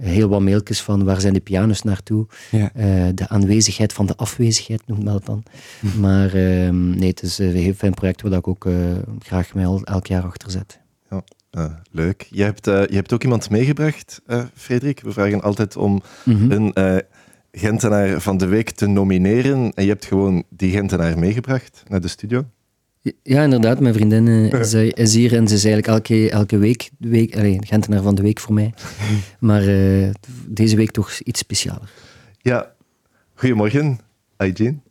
heel 0.00 0.28
wat 0.28 0.40
mailtjes 0.40 0.82
van 0.82 1.04
waar 1.04 1.20
zijn 1.20 1.34
de 1.34 1.40
pianos 1.40 1.82
naartoe. 1.82 2.26
Ja. 2.50 2.70
de 3.14 3.28
aanwezigheid 3.28 3.92
van 3.92 4.06
de 4.06 4.16
afwezigheid 4.16 4.82
noemt 4.86 5.04
men 5.04 5.12
dat 5.12 5.26
dan. 5.26 5.42
Hm. 5.80 6.00
Maar 6.00 6.34
ehm, 6.34 6.90
nee, 6.90 7.08
het 7.08 7.22
is 7.22 7.38
een 7.38 7.54
heel 7.54 7.72
fijn 7.72 7.94
project 7.94 8.22
waar 8.22 8.32
ik 8.32 8.48
ook 8.48 8.68
graag 9.18 9.54
mij 9.54 9.64
elk 9.64 10.06
jaar 10.06 10.22
achter 10.22 10.50
zet. 10.50 10.80
Ja. 11.50 11.82
leuk. 11.90 12.26
Je 12.30 12.42
hebt, 12.42 12.64
je 12.64 12.94
hebt 12.94 13.12
ook 13.12 13.22
iemand 13.22 13.50
meegebracht, 13.50 14.20
Frederik. 14.54 15.00
We 15.00 15.12
vragen 15.12 15.42
altijd 15.42 15.76
om 15.76 16.02
mm 16.24 16.36
-hmm. 16.36 16.50
een 16.50 17.02
Gentenaar 17.52 18.20
van 18.20 18.36
de 18.36 18.46
Week 18.46 18.70
te 18.70 18.86
nomineren. 18.86 19.72
En 19.74 19.82
je 19.82 19.88
hebt 19.88 20.04
gewoon 20.04 20.44
die 20.48 20.70
Gentenaar 20.70 21.18
meegebracht 21.18 21.82
naar 21.88 22.00
de 22.00 22.08
studio. 22.08 22.44
Ja, 23.22 23.42
inderdaad. 23.42 23.80
Mijn 23.80 23.94
vriendin 23.94 24.26
uh, 24.26 24.52
is, 24.52 24.74
is, 24.74 25.14
hier 25.14 25.34
en 25.34 25.48
ze 25.48 25.54
is 25.54 25.64
eigenlijk 25.64 25.86
elke, 25.86 26.30
elke 26.30 26.58
week, 26.58 26.90
week 26.98 27.36
allez, 27.36 27.56
Gentenaar 27.60 28.02
van 28.02 28.14
de 28.14 28.22
Week 28.22 28.40
voor 28.40 28.54
mij. 28.54 28.74
Maar 29.38 29.64
uh, 29.64 30.10
deze 30.46 30.76
week 30.76 30.90
toch 30.90 31.18
iets 31.18 31.40
specialer. 31.40 31.90
Ja, 32.38 32.72
goedemorgen, 33.34 33.98
Aijin. 34.36 34.82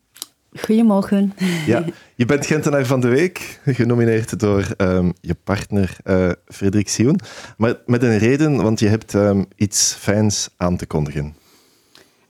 Goedemorgen. 0.53 1.33
Ja, 1.65 1.85
je 2.15 2.25
bent 2.25 2.45
Gentenaar 2.45 2.85
van 2.85 2.99
de 2.99 3.07
Week, 3.07 3.59
genomineerd 3.65 4.39
door 4.39 4.67
um, 4.77 5.13
je 5.21 5.35
partner 5.43 5.97
uh, 6.03 6.29
Frederik 6.45 6.89
Sion. 6.89 7.19
Maar 7.57 7.75
met 7.85 8.03
een 8.03 8.17
reden, 8.17 8.55
want 8.55 8.79
je 8.79 8.87
hebt 8.87 9.13
um, 9.13 9.45
iets 9.55 9.93
fijns 9.93 10.49
aan 10.57 10.77
te 10.77 10.85
kondigen. 10.85 11.35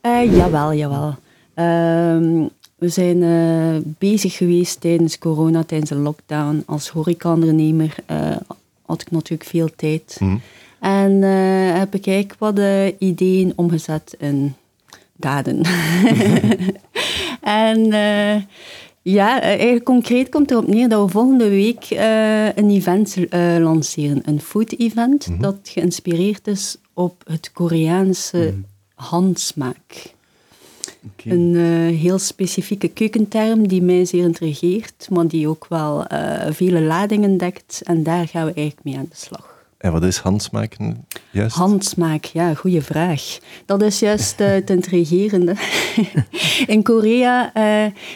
Uh, 0.01 0.35
jawel, 0.35 0.73
jawel. 0.73 1.17
Uh, 1.55 2.45
we 2.79 2.89
zijn 2.89 3.17
uh, 3.17 3.81
bezig 3.97 4.37
geweest 4.37 4.81
tijdens 4.81 5.17
corona, 5.17 5.63
tijdens 5.63 5.89
de 5.89 5.95
lockdown. 5.95 6.63
Als 6.65 6.89
horecaondernemer 6.89 7.95
uh, 8.11 8.35
had 8.85 9.01
ik 9.01 9.11
natuurlijk 9.11 9.49
veel 9.49 9.69
tijd. 9.75 10.17
Mm. 10.19 10.41
En 10.79 11.21
heb 11.77 11.95
ik 11.95 12.07
eigenlijk 12.07 12.39
wat 12.39 12.59
ideeën 12.97 13.53
omgezet 13.55 14.15
in 14.19 14.53
daden. 15.15 15.61
en 17.41 17.79
ja, 19.01 19.41
eigenlijk 19.41 19.85
concreet 19.85 20.29
komt 20.29 20.51
erop 20.51 20.67
neer 20.67 20.89
dat 20.89 21.05
we 21.05 21.11
volgende 21.11 21.49
week 21.49 21.85
een 22.55 22.69
event 22.69 23.17
lanceren. 23.59 24.21
Een 24.25 24.41
food 24.41 24.71
event 24.71 25.27
mm 25.27 25.33
-hmm. 25.33 25.41
dat 25.41 25.57
geïnspireerd 25.63 26.47
is 26.47 26.77
op 26.93 27.23
het 27.25 27.51
Koreaanse... 27.51 28.53
Mm 28.55 28.65
handsmaak. 28.99 30.13
Een 31.23 31.53
uh, 31.53 31.99
heel 31.99 32.19
specifieke 32.19 32.87
keukenterm 32.87 33.67
die 33.67 33.81
mij 33.81 34.05
zeer 34.05 34.23
intrigeert, 34.23 35.07
maar 35.09 35.27
die 35.27 35.47
ook 35.47 35.65
wel 35.69 36.05
uh, 36.11 36.45
vele 36.49 36.81
ladingen 36.81 37.37
dekt. 37.37 37.81
En 37.83 38.03
daar 38.03 38.27
gaan 38.27 38.45
we 38.45 38.53
eigenlijk 38.53 38.83
mee 38.83 38.97
aan 38.97 39.07
de 39.09 39.15
slag. 39.15 39.57
En 39.77 39.91
wat 39.91 40.03
is 40.03 40.17
handsmaak 40.17 40.77
juist? 41.31 41.55
Handsmaak, 41.55 42.25
ja, 42.25 42.53
goede 42.53 42.81
vraag. 42.81 43.37
Dat 43.65 43.81
is 43.81 43.99
juist 43.99 44.41
uh, 44.41 44.47
het 44.47 44.69
intrigerende. 44.69 45.55
in 46.67 46.83
Korea 46.83 47.51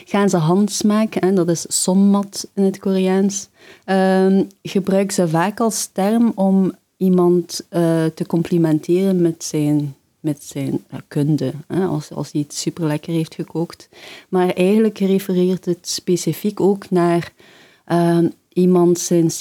gaan 0.05 0.29
ze 0.29 0.37
handsmaak, 0.37 1.15
en 1.15 1.35
dat 1.35 1.49
is 1.49 1.65
sommat 1.83 2.47
in 2.53 2.63
het 2.63 2.79
Koreaans, 2.79 3.49
ehm, 3.85 4.43
gebruiken 4.61 5.13
ze 5.13 5.27
vaak 5.27 5.59
als 5.59 5.89
term 5.93 6.31
om 6.35 6.75
iemand 6.97 7.65
te 8.13 8.23
complimenteren 8.27 9.21
met 9.21 9.43
zijn 9.43 9.95
met 10.23 10.43
zijn 10.43 10.83
kunde, 11.07 11.53
hè, 11.67 11.85
als, 11.85 12.11
als 12.11 12.31
hij 12.31 12.41
iets 12.41 12.61
super 12.61 12.87
lekker 12.87 13.13
heeft 13.13 13.35
gekookt. 13.35 13.89
Maar 14.29 14.49
eigenlijk 14.49 14.97
refereert 14.97 15.65
het 15.65 15.77
specifiek 15.81 16.59
ook 16.59 16.89
naar 16.89 17.31
uh, 17.87 18.17
iemand 18.53 18.99
zijn 18.99 19.31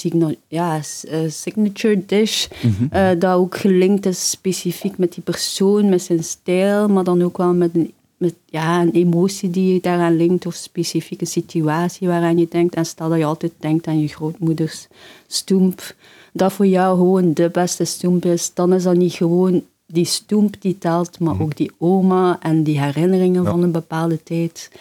ja, 0.47 0.75
uh, 0.75 1.19
signature 1.27 2.05
dish, 2.05 2.47
mm 2.61 2.75
-hmm. 2.89 3.19
dat 3.19 3.35
ook 3.35 3.57
gelinkt 3.57 4.05
is 4.05 4.29
specifiek 4.29 4.97
met 4.97 5.13
die 5.13 5.23
persoon, 5.23 5.89
met 5.89 6.01
zijn 6.01 6.23
stijl, 6.23 6.87
maar 6.87 7.03
dan 7.03 7.21
ook 7.21 7.37
wel 7.37 7.53
met 7.53 7.75
een, 7.75 7.93
met, 8.17 8.33
ja, 8.45 8.81
een 8.81 8.91
emotie 8.91 9.49
die 9.49 9.73
je 9.73 9.79
daaraan 9.81 10.15
linkt 10.15 10.45
of 10.45 10.53
specifieke 10.53 11.25
situatie 11.25 12.07
waaraan 12.07 12.37
je 12.37 12.47
denkt. 12.49 12.75
En 12.75 12.85
stel 12.85 13.09
dat 13.09 13.17
je 13.17 13.25
altijd 13.25 13.51
denkt 13.59 13.87
aan 13.87 13.99
je 13.99 14.07
grootmoeders 14.07 14.87
stoemp, 15.27 15.95
dat 16.33 16.53
voor 16.53 16.67
jou 16.67 16.97
gewoon 16.97 17.33
de 17.33 17.49
beste 17.49 17.83
stoemp 17.83 18.25
is, 18.25 18.51
dan 18.53 18.73
is 18.73 18.83
dat 18.83 18.95
niet 18.95 19.13
gewoon 19.13 19.63
die 19.93 20.05
stoemp 20.05 20.55
die 20.59 20.77
telt, 20.77 21.19
maar 21.19 21.41
ook 21.41 21.55
die 21.55 21.71
oma 21.77 22.39
en 22.39 22.63
die 22.63 22.79
herinneringen 22.79 23.45
van 23.45 23.63
een 23.63 23.71
bepaalde 23.71 24.23
tijd. 24.23 24.71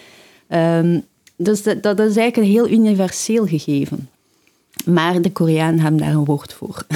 Um, 0.49 1.05
dus 1.37 1.63
dat, 1.63 1.83
dat, 1.83 1.99
is 1.99 2.17
eigenlijk 2.17 2.37
een 2.37 2.53
heel 2.53 2.69
universeel 2.69 3.47
gegeven. 3.47 4.09
Maar 4.85 5.23
de 5.23 5.33
Koreanen 5.33 5.81
hebben 5.81 6.01
daar 6.01 6.15
een 6.15 6.25
woord 6.25 6.53
voor. 6.53 6.87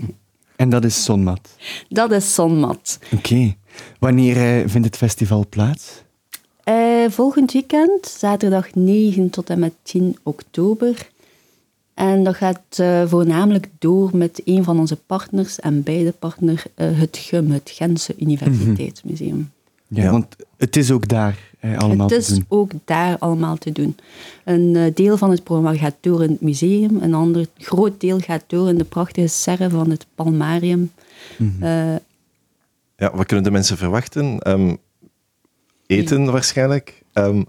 en 0.56 0.68
dat 0.68 0.84
is 0.84 1.04
zonmat? 1.04 1.48
Dat 1.88 2.12
is 2.12 2.34
zonmat. 2.34 2.98
Oké. 3.14 3.56
Wanneer 3.98 4.60
uh, 4.60 4.68
vindt 4.68 4.86
het 4.86 4.96
festival 4.96 5.46
plaats? 5.48 6.02
Uh, 6.64 7.08
volgend 7.08 7.52
weekend, 7.52 8.06
zaterdag 8.06 8.74
9 8.74 9.30
tot 9.30 9.50
en 9.50 9.58
met 9.58 9.72
10 9.82 10.16
oktober. 10.22 11.08
En 11.98 12.24
dat 12.24 12.36
gaat 12.36 12.78
uh, 12.80 13.06
voornamelijk 13.06 13.68
door 13.78 14.10
met 14.16 14.40
een 14.44 14.64
van 14.64 14.78
onze 14.78 14.96
partners 14.96 15.60
en 15.60 15.82
beide 15.82 16.12
partner, 16.12 16.62
uh, 16.76 17.00
het 17.00 17.16
GUM, 17.16 17.50
het 17.50 17.70
Gentse 17.74 18.14
Universiteitsmuseum. 18.18 19.34
Mm 19.34 19.50
-hmm. 19.88 20.02
Ja, 20.02 20.10
want 20.10 20.36
het 20.56 20.76
is 20.76 20.90
ook 20.90 21.08
daar 21.08 21.38
eh, 21.60 21.78
allemaal 21.78 22.08
te 22.08 22.14
doen. 22.14 22.24
Het 22.24 22.32
is 22.32 22.44
ook 22.48 22.70
daar 22.84 23.18
allemaal 23.18 23.56
te 23.56 23.72
doen. 23.72 23.96
Een 24.44 24.74
uh, 24.74 24.84
deel 24.94 25.16
van 25.16 25.30
het 25.30 25.44
programma 25.44 25.74
gaat 25.74 25.94
door 26.00 26.22
in 26.22 26.30
het 26.30 26.40
museum, 26.40 27.02
een 27.02 27.14
ander 27.14 27.46
groot 27.56 28.00
deel 28.00 28.18
gaat 28.18 28.44
door 28.46 28.68
in 28.68 28.78
de 28.78 28.84
prachtige 28.84 29.26
serre 29.26 29.70
van 29.70 29.90
het 29.90 30.06
Palmarium. 30.14 30.92
Mm 31.36 31.54
-hmm. 31.58 31.62
uh, 31.62 31.96
ja, 32.96 33.16
wat 33.16 33.26
kunnen 33.26 33.44
de 33.44 33.50
mensen 33.50 33.76
verwachten? 33.76 34.50
Um, 34.50 34.78
eten 35.86 36.24
ja. 36.24 36.30
waarschijnlijk, 36.30 37.02
um, 37.12 37.46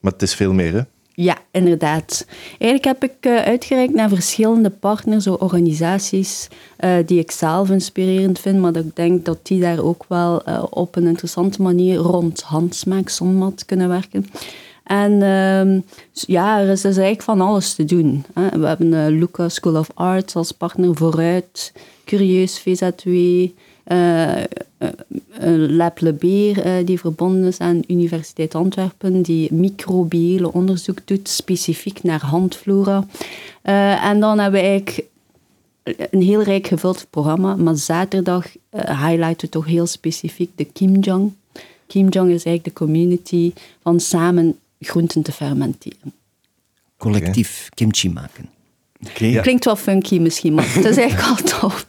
maar 0.00 0.12
het 0.12 0.22
is 0.22 0.34
veel 0.34 0.52
meer, 0.52 0.72
hè? 0.72 0.82
Ja, 1.16 1.38
inderdaad. 1.50 2.26
Eigenlijk 2.58 2.84
heb 2.84 3.10
ik 3.10 3.26
uh, 3.26 3.42
uitgereikt 3.42 3.94
naar 3.94 4.08
verschillende 4.08 4.70
partners, 4.70 5.26
of 5.26 5.40
organisaties, 5.40 6.48
uh, 6.80 6.94
die 7.06 7.18
ik 7.18 7.30
zelf 7.30 7.70
inspirerend 7.70 8.38
vind, 8.38 8.60
maar 8.60 8.72
dat 8.72 8.84
ik 8.84 8.96
denk 8.96 9.24
dat 9.24 9.38
die 9.42 9.60
daar 9.60 9.78
ook 9.78 10.04
wel 10.08 10.48
uh, 10.48 10.64
op 10.70 10.96
een 10.96 11.06
interessante 11.06 11.62
manier 11.62 11.96
rond 11.96 12.42
handsmaak, 12.42 13.08
zonmat 13.08 13.64
kunnen 13.64 13.88
werken. 13.88 14.26
En 14.84 15.22
ehm, 15.22 15.80
ja, 16.12 16.60
er 16.60 16.68
is 16.68 16.80
dus 16.80 16.96
eigenlijk 16.96 17.22
van 17.22 17.40
alles 17.40 17.74
te 17.74 17.84
doen. 17.84 18.24
Hè. 18.34 18.58
We 18.58 18.66
hebben 18.66 19.18
Lucas 19.18 19.54
School 19.54 19.76
of 19.76 19.90
Arts 19.94 20.36
als 20.36 20.52
partner 20.52 20.96
vooruit, 20.96 21.72
Curieus 22.04 22.60
VZ2, 22.60 23.10
uh, 23.86 24.42
Lab 25.68 26.00
Lebeer, 26.00 26.84
die 26.84 27.00
verbonden 27.00 27.44
is 27.44 27.58
aan 27.58 27.80
de 27.80 27.92
Universiteit 27.92 28.54
Antwerpen, 28.54 29.22
die 29.22 29.52
microbiële 29.54 30.52
onderzoek 30.52 30.98
doet, 31.04 31.28
specifiek 31.28 32.02
naar 32.02 32.20
handflora. 32.20 33.06
en 34.02 34.20
dan 34.20 34.38
hebben 34.38 34.60
we 34.60 34.66
eigenlijk 34.66 35.08
een 36.10 36.22
heel 36.22 36.42
rijk 36.42 36.66
gevuld 36.66 37.06
programma, 37.10 37.56
maar 37.56 37.76
zaterdag 37.76 38.46
highlighten 38.70 39.40
we 39.40 39.48
toch 39.48 39.66
heel 39.66 39.86
specifiek 39.86 40.50
de 40.54 40.64
Kimjang. 40.64 41.32
Kimjang 41.86 42.30
is 42.30 42.44
eigenlijk 42.44 42.64
de 42.64 42.84
community 42.84 43.52
van 43.82 44.00
samen 44.00 44.58
groenten 44.80 45.22
te 45.22 45.32
fermenteren. 45.32 46.12
Collectief 46.96 47.68
kimchi 47.74 48.10
maken. 48.10 48.48
Klinkt 49.42 49.64
wel 49.64 49.76
funky 49.76 50.18
misschien, 50.18 50.54
maar 50.54 50.74
het 50.74 50.84
is 50.84 50.96
eigenlijk 50.96 51.28
al 51.38 51.58
tof. 51.58 51.88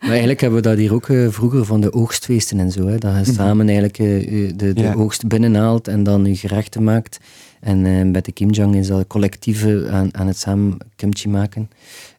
Maar 0.00 0.08
eigenlijk 0.10 0.40
hebben 0.40 0.62
we 0.62 0.68
dat 0.68 0.78
hier 0.78 0.94
ook 0.94 1.08
uh, 1.08 1.28
vroeger 1.28 1.64
van 1.64 1.80
de 1.80 1.92
oogstfeesten 1.92 2.58
en 2.58 2.70
zo. 2.70 2.86
Hè, 2.86 2.98
dat 2.98 3.14
je 3.14 3.20
mhm. 3.20 3.32
samen 3.32 3.66
eigenlijk 3.68 3.98
uh, 3.98 4.52
de, 4.56 4.72
de 4.72 4.96
oogst 4.96 5.26
binnenhaalt 5.26 5.88
en 5.88 6.02
dan 6.02 6.24
je 6.24 6.36
gerechten 6.36 6.84
maakt. 6.84 7.18
En 7.60 7.84
uh, 7.84 8.10
bij 8.10 8.20
de 8.20 8.32
Kimjang 8.32 8.74
is 8.76 8.86
dat 8.86 9.06
collectieve 9.06 9.88
aan, 9.90 10.16
aan 10.16 10.26
het 10.26 10.38
samen 10.38 10.78
kimchi 10.96 11.28
maken. 11.28 11.70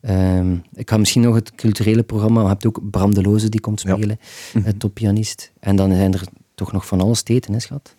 Ehm, 0.02 0.56
ik 0.76 0.90
ga 0.90 0.98
misschien 0.98 1.22
nog 1.22 1.36
het 1.36 1.56
culturele 1.56 2.04
programma. 2.04 2.42
Je 2.42 2.48
hebt 2.48 2.66
ook 2.66 2.80
Bram 2.92 3.14
de 3.14 3.22
Loze 3.22 3.50
die 3.50 3.62
komt 3.62 3.80
spelen, 3.80 4.20
ja. 4.54 4.60
Mhm. 4.60 4.78
toppianist. 4.78 5.52
En 5.60 5.76
dan 5.76 5.96
zijn 5.96 6.14
er 6.14 6.24
toch 6.56 6.72
nog 6.72 6.88
van 6.88 7.02
alles 7.02 7.22
eten, 7.24 7.54
hè, 7.54 7.60
schat? 7.60 7.96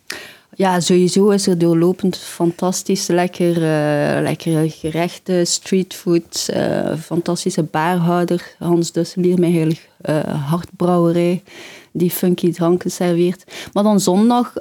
Ja, 0.55 0.79
sowieso 0.79 1.29
is 1.29 1.47
er 1.47 1.57
doorlopend 1.57 2.17
fantastisch. 2.17 3.07
Lekker, 3.07 3.57
uh, 3.57 4.21
lekkere 4.21 4.69
gerechten, 4.69 5.47
streetfood, 5.47 6.47
uh, 6.55 6.95
fantastische 6.97 7.63
baarhouder. 7.63 8.55
Hans 8.59 8.91
Dusselier, 8.91 9.39
mijn 9.39 9.53
heilig 9.53 9.87
uh, 10.09 10.49
hartbrouwerij, 10.49 11.43
die 11.91 12.11
funky 12.11 12.51
dranken 12.51 12.91
serveert. 12.91 13.43
Maar 13.73 13.83
dan 13.83 13.99
zondag 13.99 14.53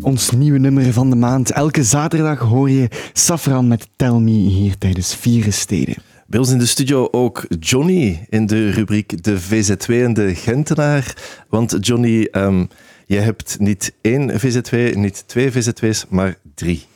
Ons 0.00 0.30
nieuwe 0.30 0.58
nummer 0.58 0.92
van 0.92 1.10
de 1.10 1.16
maand. 1.16 1.50
Elke 1.50 1.82
zaterdag 1.82 2.38
hoor 2.38 2.70
je 2.70 2.88
Safran 3.12 3.68
met 3.68 3.88
Tell 3.96 4.18
Me 4.18 4.30
hier 4.30 4.78
tijdens 4.78 5.14
Vieren 5.14 5.52
Steden. 5.52 5.96
Bij 6.28 6.38
ons 6.38 6.50
in 6.50 6.58
de 6.58 6.66
studio 6.66 7.08
ook 7.10 7.46
Johnny 7.60 8.26
in 8.28 8.46
de 8.46 8.70
rubriek 8.70 9.22
De 9.22 9.40
VZ2 9.40 9.86
en 9.86 10.14
de 10.14 10.34
Gentenaar. 10.34 11.16
Want 11.48 11.76
Johnny, 11.80 12.28
um, 12.32 12.68
je 13.06 13.16
hebt 13.16 13.56
niet 13.58 13.92
één 14.00 14.30
VZ2, 14.30 14.94
niet 14.94 15.24
twee 15.26 15.52
VZ2's, 15.52 16.06
maar 16.08 16.38
drie. 16.54 16.86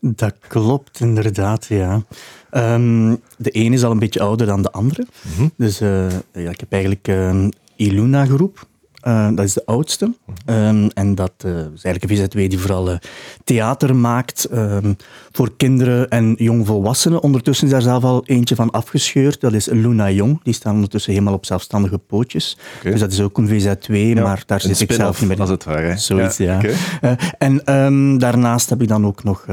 Dat 0.00 0.34
klopt, 0.48 1.00
inderdaad, 1.00 1.66
ja. 1.66 2.02
Um, 2.50 3.20
de 3.36 3.50
ene 3.50 3.74
is 3.74 3.84
al 3.84 3.90
een 3.90 3.98
beetje 3.98 4.20
ouder 4.20 4.46
dan 4.46 4.62
de 4.62 4.70
andere. 4.70 5.06
Mhm. 5.36 5.48
Dus 5.56 5.80
uh, 5.80 6.10
ja, 6.32 6.50
ik 6.50 6.60
heb 6.60 6.72
eigenlijk 6.72 7.08
um, 7.08 7.50
Iluna 7.76 8.26
groep. 8.26 8.66
Uh, 9.06 9.28
dat 9.34 9.44
is 9.44 9.52
de 9.52 9.62
oudste. 9.64 10.14
Um, 10.46 10.88
en 10.88 11.14
dat 11.14 11.32
uh, 11.44 11.52
is 11.52 11.84
eigenlijk 11.84 12.02
een 12.02 12.08
VZW 12.08 12.50
die 12.50 12.58
vooral 12.58 12.90
uh, 12.90 12.96
theater 13.44 13.96
maakt 13.96 14.48
um, 14.52 14.96
voor 15.32 15.56
kinderen 15.56 16.08
en 16.08 16.34
jongvolwassenen. 16.38 17.22
Ondertussen 17.22 17.66
is 17.66 17.72
daar 17.72 17.82
zelf 17.82 18.04
al 18.04 18.22
eentje 18.24 18.54
van 18.54 18.70
afgescheurd. 18.70 19.40
Dat 19.40 19.52
is 19.52 19.66
Luna 19.66 20.10
Jong. 20.10 20.40
Die 20.42 20.54
staan 20.54 20.74
ondertussen 20.74 21.12
helemaal 21.12 21.34
op 21.34 21.46
zelfstandige 21.46 21.98
pootjes. 21.98 22.56
Okay. 22.78 22.92
Dus 22.92 23.00
dat 23.00 23.12
is 23.12 23.20
ook 23.20 23.38
een 23.38 23.48
VZW, 23.48 23.94
ja, 23.94 24.22
maar 24.22 24.42
daar 24.46 24.60
zit 24.60 24.80
ik 24.80 24.92
zelf 24.92 25.20
niet 25.20 25.28
meer 25.28 25.36
in. 25.36 25.42
Als 25.42 25.50
het 25.50 25.64
ware. 25.64 25.96
Zoiets, 25.96 26.36
ja. 26.36 26.60
ja. 26.60 26.70
Okay. 26.96 27.18
en 27.38 27.74
um, 27.74 28.18
daarnaast 28.18 28.70
heb 28.70 28.82
ik 28.82 28.88
dan 28.88 29.06
ook 29.06 29.24
nog 29.24 29.46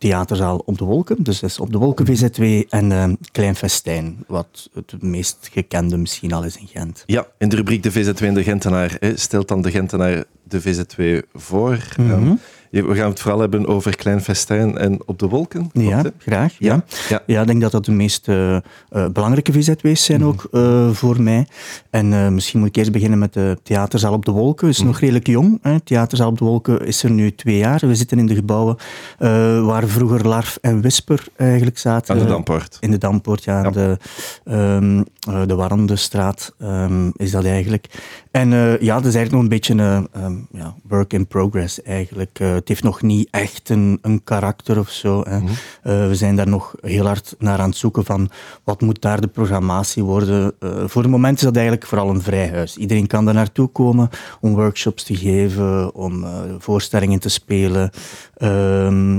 theaterzaal 0.00 0.62
op 0.64 0.78
de 0.78 0.84
Wolken. 0.84 1.22
Dus 1.22 1.40
dat 1.40 1.50
is 1.50 1.60
op 1.60 1.72
de 1.72 1.78
Wolken 1.78 2.06
VZ2 2.06 2.68
en 2.68 2.90
uh, 2.90 3.04
Klein 3.32 3.56
Festijn, 3.56 4.24
wat 4.26 4.70
het 4.74 5.02
meest 5.02 5.48
gekende 5.52 5.96
misschien 5.96 6.32
al 6.32 6.44
is 6.44 6.56
in 6.56 6.66
Gent. 6.66 7.02
Ja, 7.06 7.26
in 7.38 7.48
de 7.48 7.56
rubriek 7.56 7.82
de 7.82 7.92
VZ2 7.92 8.24
en 8.26 8.34
de 8.34 8.42
Gentenaar 8.42 8.98
stelt 9.14 9.48
dan 9.48 9.62
de 9.62 9.70
Gentenaar 9.70 10.24
de 10.42 10.62
VZ2 10.62 11.28
voor. 11.32 11.94
Mm 11.96 12.10
-hmm. 12.10 12.28
um, 12.28 12.38
we 12.70 12.94
gaan 12.94 13.10
het 13.10 13.20
vooral 13.20 13.40
hebben 13.40 13.66
over 13.66 13.96
Klein 13.96 14.20
Festijn 14.20 14.78
en 14.78 14.98
Op 15.06 15.18
de 15.18 15.28
Wolken. 15.28 15.70
Ja, 15.72 16.02
graag. 16.18 16.54
Ja. 16.58 16.84
Ja. 17.08 17.22
ja. 17.26 17.40
ik 17.40 17.46
denk 17.46 17.60
dat 17.60 17.72
dat 17.72 17.84
de 17.84 17.92
meest 17.92 18.28
uh, 18.28 18.58
belangrijke 19.12 19.52
VZW's 19.52 20.04
zijn 20.04 20.24
ook 20.24 20.48
uh, 20.52 20.90
voor 20.90 21.22
mij. 21.22 21.46
En 21.90 22.34
misschien 22.34 22.58
moet 22.58 22.68
ik 22.68 22.76
eerst 22.76 22.92
beginnen 22.92 23.18
met 23.18 23.32
de 23.32 23.58
Theaterzaal 23.62 24.12
op 24.12 24.24
de 24.24 24.30
Wolken. 24.30 24.66
Het 24.66 24.76
is 24.76 24.82
nog 24.82 25.00
redelijk 25.00 25.26
jong. 25.26 25.58
Hè. 25.62 25.80
Theaterzaal 25.80 26.28
op 26.28 26.38
de 26.38 26.44
Wolken 26.44 26.86
is 26.86 27.02
er 27.02 27.10
nu 27.10 27.34
twee 27.34 27.56
jaar. 27.56 27.80
We 27.80 27.94
zitten 27.94 28.18
in 28.18 28.26
de 28.26 28.34
gebouwen 28.34 28.76
waar 29.66 29.86
vroeger 29.86 30.28
Larf 30.28 30.58
en 30.60 30.80
Whisper 30.80 31.24
eigenlijk 31.36 31.78
zaten. 31.78 32.14
Aan 32.14 32.20
de 32.20 32.26
Dampoort. 32.26 32.76
In 32.80 32.90
de 32.90 32.98
Dampoort, 32.98 33.44
ja. 33.44 33.62
ja. 33.62 33.70
De, 33.70 33.96
um, 34.44 35.04
de 35.46 35.54
Warmde 35.54 35.96
straat 35.96 36.54
um, 36.62 37.12
is 37.16 37.30
dat 37.30 37.44
eigenlijk. 37.44 37.86
En 38.30 38.50
ja, 38.80 38.94
dat 38.94 39.06
is 39.06 39.14
eigenlijk 39.14 39.30
nog 39.30 39.42
een 39.42 39.48
beetje 39.48 39.74
een 39.74 40.08
um, 40.24 40.48
ja, 40.52 40.74
work 40.88 41.12
in 41.12 41.26
progress 41.26 41.82
eigenlijk 41.82 42.38
het 42.38 42.68
heeft 42.68 42.82
nog 42.82 43.02
niet 43.02 43.28
echt 43.30 43.68
een, 43.68 43.98
een 44.02 44.24
karakter 44.24 44.78
of 44.78 44.90
zo. 44.90 45.22
Hè. 45.22 45.38
Mhm. 45.38 45.52
Eh, 45.82 46.06
we 46.06 46.14
zijn 46.14 46.36
daar 46.36 46.48
nog 46.48 46.74
heel 46.80 47.06
hard 47.06 47.34
naar 47.38 47.58
aan 47.58 47.68
het 47.68 47.78
zoeken 47.78 48.04
van 48.04 48.30
wat 48.64 48.80
moet 48.80 49.02
daar 49.02 49.20
de 49.20 49.26
programmatie 49.26 50.04
worden. 50.04 50.54
Voor 50.86 51.02
het 51.02 51.10
moment 51.10 51.36
is 51.36 51.42
dat 51.42 51.54
eigenlijk 51.54 51.86
vooral 51.86 52.10
een 52.10 52.22
vrij 52.22 52.48
huis. 52.48 52.76
Iedereen 52.76 53.06
kan 53.06 53.24
daar 53.24 53.34
naartoe 53.34 53.68
komen 53.68 54.08
om 54.40 54.54
workshops 54.54 55.04
te 55.04 55.16
geven, 55.16 55.94
om 55.94 56.26
voorstellingen 56.58 57.18
te 57.18 57.28
spelen. 57.28 57.90
Ehm, 58.36 59.16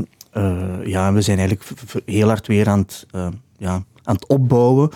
ja, 0.84 1.14
we 1.14 1.22
zijn 1.22 1.38
eigenlijk 1.38 1.64
heel 2.06 2.28
hard 2.28 2.48
weer 2.48 2.70
aan 2.70 2.80
het, 2.80 3.06
ja, 3.58 3.84
aan 4.04 4.16
het 4.16 4.28
opbouwen 4.28 4.90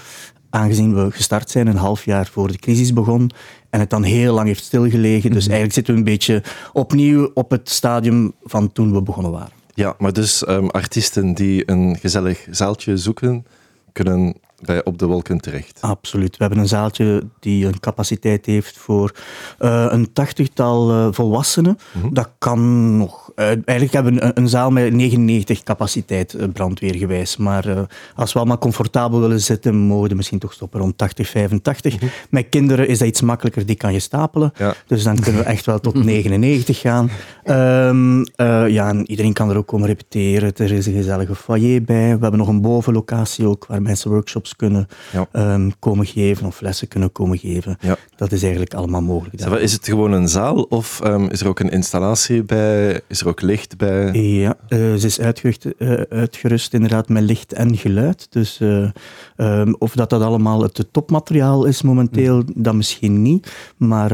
aangezien 0.55 0.95
we 0.95 1.11
gestart 1.11 1.49
zijn 1.49 1.67
een 1.67 1.75
half 1.75 2.05
jaar 2.05 2.27
voor 2.27 2.51
de 2.51 2.57
crisis 2.57 2.93
begon 2.93 3.31
en 3.75 3.81
het 3.81 3.89
dan 3.89 4.03
heel 4.03 4.33
lang 4.33 4.47
heeft 4.47 4.63
stilgelegen. 4.63 5.31
Dus 5.31 5.43
mhm. 5.43 5.53
eigenlijk 5.53 5.73
zitten 5.73 5.93
we 5.93 5.99
een 5.99 6.05
beetje 6.05 6.43
opnieuw 6.73 7.31
op 7.33 7.51
het 7.51 7.69
stadium 7.69 8.33
van 8.43 8.71
toen 8.71 8.93
we 8.93 9.01
begonnen 9.01 9.31
waren. 9.31 9.53
Ja, 9.73 9.95
maar 9.97 10.13
dus 10.13 10.47
um, 10.47 10.69
artiesten 10.69 11.33
die 11.33 11.71
een 11.71 11.97
gezellig 11.97 12.47
zaaltje 12.49 12.97
zoeken, 12.97 13.45
kunnen 13.91 14.35
bij 14.65 14.83
Op 14.83 14.97
de 14.97 15.05
Wolken 15.05 15.37
terecht. 15.37 15.77
Absoluut. 15.81 16.37
We 16.37 16.43
hebben 16.43 16.59
een 16.59 16.67
zaaltje 16.67 17.23
die 17.39 17.65
een 17.65 17.79
capaciteit 17.79 18.45
heeft 18.45 18.77
voor 18.77 19.11
uh, 19.59 19.85
een 19.89 20.13
tachtigtal 20.13 20.91
uh, 20.91 21.07
volwassenen. 21.11 21.77
Mm 21.91 22.01
-hmm. 22.01 22.13
Dat 22.13 22.29
kan 22.37 22.97
nog 22.97 23.31
uh, 23.35 23.45
eigenlijk 23.45 23.91
hebben 23.91 24.13
we 24.13 24.21
een, 24.21 24.31
een, 24.35 24.49
zaal 24.49 24.71
met 24.71 24.93
99 24.93 25.63
capaciteit 25.63 26.53
brandweergewijs. 26.53 27.37
Maar 27.37 27.87
als 28.15 28.33
we 28.33 28.39
allemaal 28.39 28.57
comfortabel 28.57 29.19
willen 29.19 29.41
zitten, 29.41 29.75
mogen 29.75 30.09
we 30.09 30.15
misschien 30.15 30.39
toch 30.39 30.53
stoppen 30.53 30.79
rond 30.79 30.97
80, 30.97 31.29
85. 31.29 31.93
Mm 31.93 31.99
-hmm. 31.99 32.09
Met 32.29 32.49
kinderen 32.49 32.87
is 32.87 32.99
dat 32.99 33.07
iets 33.07 33.21
makkelijker, 33.21 33.65
die 33.65 33.75
kan 33.75 33.93
je 33.93 33.99
stapelen. 33.99 34.51
Ja. 34.57 34.73
Dus 34.87 35.03
dan 35.03 35.19
kunnen 35.19 35.41
we 35.41 35.47
echt 35.47 35.65
wel 35.65 35.79
tot 35.79 36.03
99 36.03 36.79
gaan. 36.79 37.09
Um, 37.45 38.25
ja, 38.67 38.89
en 38.89 39.09
iedereen 39.09 39.33
kan 39.33 39.49
er 39.49 39.57
ook 39.57 39.67
komen 39.67 39.87
repeteren. 39.87 40.53
Er 40.55 40.71
is 40.71 40.85
een 40.85 40.93
gezellige 40.93 41.35
foyer 41.35 41.83
bij. 41.83 42.15
We 42.15 42.21
hebben 42.21 42.37
nog 42.37 42.47
een 42.47 42.61
bovenlocatie 42.61 43.47
ook, 43.47 43.65
waar 43.65 43.81
mensen 43.81 44.11
workshops 44.11 44.54
kunnen 44.55 44.87
ja. 45.11 45.53
um, 45.53 45.79
komen 45.79 46.05
geven 46.05 46.45
of 46.45 46.61
lessen 46.61 46.87
kunnen 46.87 47.11
komen 47.11 47.37
geven. 47.37 47.77
Ja. 47.79 47.97
Dat 48.15 48.31
is 48.31 48.41
eigenlijk 48.41 48.73
allemaal 48.73 49.01
mogelijk. 49.01 49.61
Is 49.61 49.73
het 49.73 49.85
gewoon 49.85 50.11
een 50.11 50.27
zaal 50.27 50.61
of 50.61 51.01
um, 51.03 51.29
is 51.29 51.41
er 51.41 51.47
ook 51.47 51.59
een 51.59 51.69
installatie 51.69 52.43
bij? 52.43 53.01
Is 53.07 53.21
er 53.21 53.27
ook 53.27 53.41
licht 53.41 53.77
bij? 53.77 54.13
Ja, 54.13 54.57
uh, 54.69 54.93
ze 54.95 55.05
is 55.05 55.19
uitgerust, 55.19 55.65
uh, 55.77 56.01
uitgerust, 56.09 56.73
inderdaad 56.73 57.09
met 57.09 57.23
licht 57.23 57.53
en 57.53 57.77
geluid. 57.77 58.27
Dus 58.29 58.59
uh, 58.59 58.89
um, 59.37 59.75
of 59.79 59.93
dat 59.93 60.09
dat 60.09 60.21
allemaal 60.21 60.61
het 60.61 60.87
topmateriaal 60.91 61.65
is 61.65 61.81
momenteel, 61.81 62.35
mm. 62.35 62.63
dat 62.63 62.73
misschien 62.73 63.21
niet. 63.21 63.51
Maar 63.77 64.13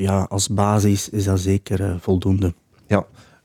ja, 0.00 0.26
als 0.28 0.48
basis 0.48 1.08
is 1.08 1.24
dat 1.24 1.40
zeker 1.40 1.96
voldoende. 2.00 2.54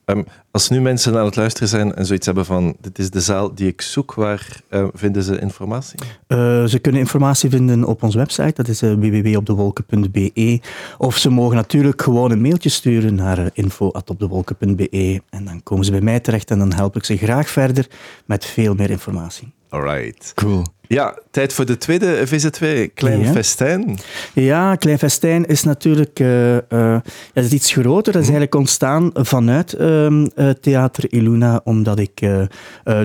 Um, 0.06 0.26
als 0.52 0.70
nu 0.70 0.82
mensen 0.82 1.18
aan 1.18 1.26
het 1.26 1.36
luisteren 1.36 1.68
zijn 1.68 1.96
en 1.96 2.06
zoiets 2.06 2.26
hebben 2.26 2.46
van 2.46 2.76
dit 2.82 3.00
is 3.00 3.10
de 3.10 3.22
zaal 3.22 3.56
die 3.56 3.68
ik 3.68 3.82
zoek, 3.82 4.14
waar 4.14 4.62
uh, 4.70 4.88
vinden 4.94 5.24
ze 5.24 5.40
informatie? 5.40 6.00
Uh, 6.28 6.66
ze 6.66 6.80
kunnen 6.80 7.02
informatie 7.02 7.50
vinden 7.50 7.84
op 7.84 8.04
onze 8.04 8.18
website, 8.18 8.54
dat 8.54 8.68
is 8.68 8.82
uh, 8.82 8.94
www.opdewolken.be. 8.94 10.62
Of 10.98 11.18
ze 11.18 11.30
mogen 11.30 11.56
natuurlijk 11.56 12.02
gewoon 12.02 12.32
een 12.32 12.42
mailtje 12.42 12.70
sturen 12.70 13.16
naar 13.16 13.50
info.opdewolken.be 13.54 15.22
en 15.30 15.46
dan 15.46 15.64
komen 15.64 15.86
ze 15.86 15.92
bij 15.92 16.02
mij 16.02 16.20
terecht 16.20 16.52
en 16.52 16.60
dan 16.60 16.74
help 16.74 16.96
ik 16.96 17.06
ze 17.06 17.18
graag 17.18 17.50
verder 17.50 17.88
met 18.26 18.46
veel 18.46 18.74
meer 18.74 18.90
informatie. 18.90 19.54
Alright. 19.70 20.32
Cool. 20.36 20.64
Ja, 20.88 21.20
Tijd 21.32 21.54
voor 21.54 21.65
de 21.65 21.78
tweede 21.78 22.28
VZ2, 22.28 22.94
Klein 22.94 23.26
Festijn. 23.26 23.98
Ja, 24.34 24.76
Klein 24.76 24.98
Festijn 24.98 25.46
is 25.46 25.63
natuurlijk 25.63 26.20
uh, 26.20 26.56
uh, 26.56 26.98
is 27.34 27.52
iets 27.52 27.72
groter. 27.72 28.13
Dat 28.13 28.22
is 28.22 28.28
mhm. 28.28 28.38
eigenlijk 28.38 28.56
ontstaan 28.56 29.10
vanuit 29.13 29.76
uh, 29.80 30.26
Theater 30.62 31.13
Iluna, 31.13 31.62
omdat 31.63 32.00
ik 32.00 32.28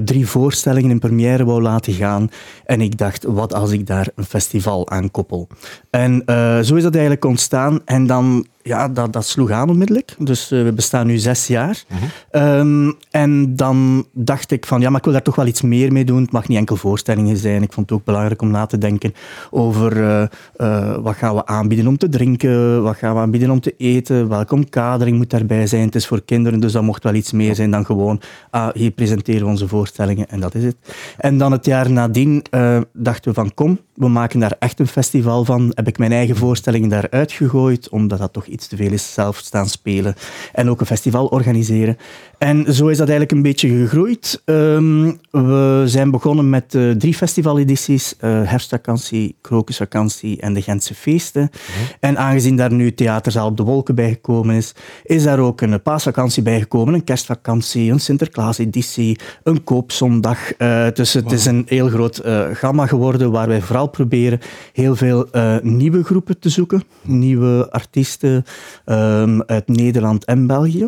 drie 0.05 0.27
voorstellingen 0.27 0.91
in 0.91 0.99
première 0.99 1.45
wou 1.45 1.63
laten 1.63 1.93
gaan. 1.93 2.31
En 2.65 2.81
ik 2.81 2.99
dacht, 2.99 3.25
wat 3.25 3.55
als 3.55 3.71
ik 3.71 3.87
daar 3.87 4.09
een 4.15 4.25
festival 4.25 4.91
aan 4.91 5.11
koppel? 5.11 5.49
En 5.91 6.23
zo 6.65 6.75
is 6.75 6.83
dat 6.83 6.95
eigenlijk 6.95 7.25
ontstaan. 7.25 7.81
En 7.85 8.07
dan 8.07 8.47
ja, 8.67 8.89
dat, 8.89 9.13
dat 9.13 9.27
sloeg 9.27 9.51
aan 9.51 9.69
onmiddellijk. 9.69 10.15
Dus 10.19 10.53
uh, 10.53 10.63
we 10.63 10.73
bestaan 10.73 11.07
nu 11.07 11.17
zes 11.19 11.47
jaar. 11.47 11.85
um, 12.33 12.97
en 13.11 13.57
dan 13.57 14.07
dacht 14.13 14.51
ik 14.51 14.67
van, 14.67 14.81
ja, 14.81 14.89
maar 14.89 14.99
ik 14.99 15.05
wil 15.05 15.13
daar 15.13 15.23
toch 15.23 15.37
wel 15.37 15.47
iets 15.47 15.63
meer 15.63 15.93
mee 15.93 16.05
doen. 16.05 16.23
Het 16.23 16.33
mag 16.33 16.49
niet 16.49 16.59
enkel 16.59 16.77
voorstellingen 16.77 17.37
zijn. 17.37 17.63
Ik 17.63 17.73
vond 17.73 17.91
het 17.91 17.99
ook 17.99 18.05
belangrijk 18.05 18.16
om 18.37 18.51
na 18.51 18.67
te 18.67 18.79
denken 18.79 19.13
over 19.51 19.97
uh, 19.97 20.23
uh, 20.57 20.97
wat 20.97 21.15
gaan 21.15 21.35
we 21.35 21.47
aanbieden 21.47 21.87
om 21.87 21.99
te 21.99 22.09
drinken, 22.09 22.83
wat 22.83 22.97
gaan 22.97 23.15
we 23.15 23.21
aanbieden 23.21 23.51
om 23.51 23.61
te 23.61 23.75
eten, 23.77 24.29
welke 24.29 24.55
omkadering 24.55 25.17
moet 25.17 25.31
daarbij 25.31 25.67
zijn. 25.67 25.85
Het 25.85 25.95
is 25.95 26.07
voor 26.07 26.23
kinderen, 26.25 26.61
dus 26.61 26.73
dat 26.73 26.83
mocht 26.83 27.03
wel 27.03 27.15
iets 27.15 27.33
meer 27.33 27.55
zijn 27.55 27.71
dan 27.71 27.85
gewoon, 27.85 28.21
ah, 28.51 28.69
hier 28.75 28.91
presenteren 28.91 29.41
we 29.41 29.47
onze 29.47 29.69
voorstellingen 29.69 30.29
en 30.29 30.41
dat 30.41 30.55
is 30.55 30.65
het. 30.65 30.77
En 31.17 31.39
dan 31.39 31.53
het 31.53 31.65
jaar 31.65 31.91
nadien 31.91 32.45
dachten 32.93 33.31
we 33.31 33.35
van, 33.35 33.55
kom, 33.55 33.79
we 33.97 34.09
maken 34.09 34.41
daar 34.41 34.57
echt 34.59 34.81
een 34.81 34.87
festival 34.87 35.45
van. 35.45 35.73
Heb 35.75 35.89
ik 35.89 35.99
mijn 35.99 36.13
eigen 36.13 36.37
voorstellingen 36.37 36.89
daar 36.89 37.07
uitgegooid, 37.11 37.89
omdat 37.89 38.19
dat 38.19 38.33
toch 38.33 38.47
iets 38.47 38.67
te 38.67 38.77
veel 38.77 38.93
is 38.93 39.15
zelf 39.15 39.37
staan 39.37 39.69
spelen. 39.69 40.15
En 40.53 40.71
ook 40.71 40.81
een 40.81 40.87
festival 40.87 41.27
organiseren. 41.27 41.97
En 42.39 42.75
zo 42.75 42.87
is 42.87 42.99
dat 42.99 43.09
eigenlijk 43.09 43.33
een 43.33 43.43
beetje 43.43 43.69
gegroeid. 43.69 44.43
Ehm, 44.45 45.13
we 45.31 45.83
zijn 45.87 46.11
begonnen 46.11 46.51
met 46.51 46.75
uh, 46.75 46.91
drie 46.91 47.15
festivaledities. 47.15 48.15
Uh, 48.21 48.31
herfstvakantie, 48.45 49.37
krokusvakantie 49.41 50.41
en 50.41 50.55
de 50.55 50.63
Gentse 50.63 50.95
feesten. 50.95 51.43
Mhm. 51.43 51.93
En 52.01 52.19
aangezien 52.19 52.57
daar 52.57 52.73
nu 52.73 52.95
Theaterzaal 52.95 53.47
op 53.47 53.57
de 53.57 53.63
Wolken 53.63 53.95
bijgekomen 53.95 54.55
is, 54.55 54.75
is 55.05 55.23
daar 55.23 55.39
ook 55.39 55.61
een 55.61 55.83
paasvakantie 55.83 56.43
bijgekomen, 56.43 56.95
een 56.95 57.05
kerstvakantie, 57.05 57.93
een 57.93 58.01
Sinterklaaseditie, 58.01 59.19
een 59.43 59.65
koopzondag. 59.65 60.39
Uh, 60.59 60.87
dus 60.95 61.13
het 61.13 61.33
is 61.33 61.47
een 61.47 61.65
heel 61.67 61.89
groot 61.89 62.21
gamma 62.53 62.87
geworden 62.87 63.31
waar 63.31 63.49
wij 63.49 63.61
vooral 63.61 63.87
proberen 63.87 64.41
heel 64.73 64.97
veel 64.97 65.29
nieuwe 65.63 66.05
groepen 66.05 66.39
te 66.39 66.49
zoeken. 66.49 66.83
Nieuwe 67.03 67.71
artiesten 67.71 68.45
um, 68.87 69.43
uit 69.43 69.69
Nederland 69.69 70.25
en 70.25 70.47
België. 70.47 70.87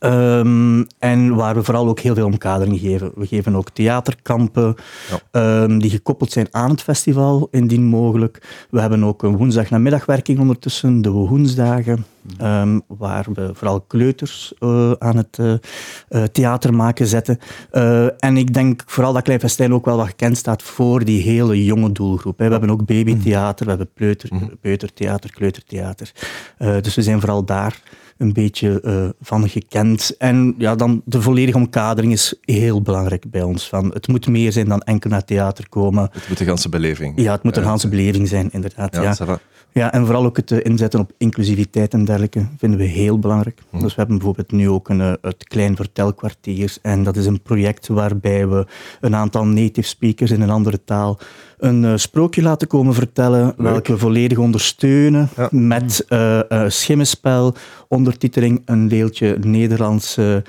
Um, 0.00 0.86
en 0.98 1.34
waar 1.34 1.54
we 1.54 1.62
vooral 1.62 1.88
ook 1.88 2.00
heel 2.00 2.14
veel 2.14 2.26
omkadering 2.26 2.80
geven. 2.80 3.12
We 3.14 3.26
geven 3.26 3.56
ook 3.56 3.70
theaterkampen 3.70 4.74
um, 5.32 5.78
die 5.78 5.90
gekoppeld 5.90 6.32
zijn 6.32 6.46
aan 6.50 6.70
het 6.70 6.82
festival, 6.82 7.48
indien 7.50 7.84
mogelijk. 7.84 8.66
We 8.70 8.80
hebben 8.80 9.04
ook 9.04 9.22
een 9.22 9.36
woensdag 9.36 9.70
middagwerking 9.70 10.38
ondertussen, 10.38 11.02
de 11.02 11.10
woensdagen, 11.10 12.04
um, 12.42 12.82
waar 12.86 13.26
we 13.32 13.50
vooral 13.54 13.80
kleuters 13.80 14.52
uh, 14.60 14.92
aan 14.98 15.16
het 15.16 15.38
uh, 15.40 16.22
theater 16.22 16.74
maken 16.74 17.06
zetten. 17.06 17.38
En 18.18 18.36
ik 18.36 18.54
denk 18.54 18.82
vooral 18.86 19.12
dat 19.12 19.22
Klein 19.22 19.40
Festijn 19.40 19.74
ook 19.74 19.84
wel 19.84 19.96
wat 19.96 20.06
gekend 20.06 20.36
staat 20.36 20.62
voor 20.62 21.04
die 21.04 21.22
hele 21.22 21.64
jonge 21.64 21.92
doelgroep. 21.92 22.38
Hè. 22.38 22.44
We 22.44 22.52
hebben 22.52 22.70
ook 22.70 22.86
babytheater, 22.86 23.64
we 23.64 23.70
hebben 23.70 23.90
peuter, 23.94 24.30
peutertheater, 24.60 25.32
kleutertheater. 25.32 26.12
dus 26.58 26.94
we 26.94 27.02
zijn 27.02 27.20
vooral 27.20 27.44
daar 27.44 27.82
een 28.16 28.32
beetje 28.32 28.82
uh, 28.84 29.08
van 29.20 29.48
gekend. 29.48 30.14
En 30.18 30.54
ja, 30.58 30.74
dan 30.74 31.02
de 31.04 31.22
volledige 31.22 31.56
omkadering 31.56 32.12
is 32.12 32.34
heel 32.40 32.82
belangrijk 32.82 33.30
bij 33.30 33.42
ons. 33.42 33.68
Van, 33.68 33.90
het 33.92 34.08
moet 34.08 34.26
meer 34.26 34.52
zijn 34.52 34.68
dan 34.68 34.80
enkel 34.80 35.10
naar 35.10 35.24
theater 35.24 35.68
komen. 35.68 36.08
Het 36.12 36.28
moet 36.28 36.40
een 36.40 36.46
ganse 36.46 36.68
beleving. 36.68 37.20
Ja, 37.20 37.32
het 37.32 37.42
moet 37.42 37.56
een 37.56 37.62
ganse 37.62 37.88
beleving 37.88 38.28
zijn, 38.28 38.48
inderdaad. 38.52 38.94
Ja, 38.94 39.14
ja. 39.18 39.38
ja, 39.72 39.92
en 39.92 40.04
vooral 40.04 40.24
ook 40.24 40.36
het 40.36 40.50
eh, 40.50 40.58
inzetten 40.62 41.00
op 41.00 41.12
inclusiviteit 41.18 41.92
en 41.92 42.04
dergelijke 42.04 42.46
vinden 42.58 42.78
we 42.78 42.84
heel 42.84 43.18
belangrijk. 43.18 43.60
Hm. 43.70 43.78
Dus 43.78 43.88
we 43.88 43.94
hebben 43.96 44.16
bijvoorbeeld 44.16 44.52
nu 44.52 44.68
ook 44.68 44.88
een, 44.88 45.00
eh, 45.00 45.12
het 45.20 45.44
Klein 45.44 45.76
Vertelkwartier. 45.76 46.76
En 46.82 47.02
dat 47.02 47.16
is 47.16 47.26
een 47.26 47.42
project 47.42 47.88
waarbij 47.88 48.48
we 48.48 48.66
een 49.00 49.14
aantal 49.14 49.46
native 49.46 49.88
speakers 49.88 50.30
in 50.30 50.40
een 50.40 50.50
andere 50.50 50.84
taal 50.84 51.18
een 51.62 51.82
uh, 51.82 51.92
sprookje 51.96 52.42
laten 52.42 52.68
komen 52.68 52.94
vertellen, 52.94 53.54
welke 53.56 53.92
we 53.92 53.98
volledig 53.98 54.38
ondersteunen 54.38 55.28
met 55.50 56.04
uh, 56.08 56.40
uh, 56.48 56.64
schimmenspel, 56.68 57.54
ondertiteling, 57.88 58.62
een 58.64 58.88
deeltje 58.88 59.36
Nederlandse 59.40 60.44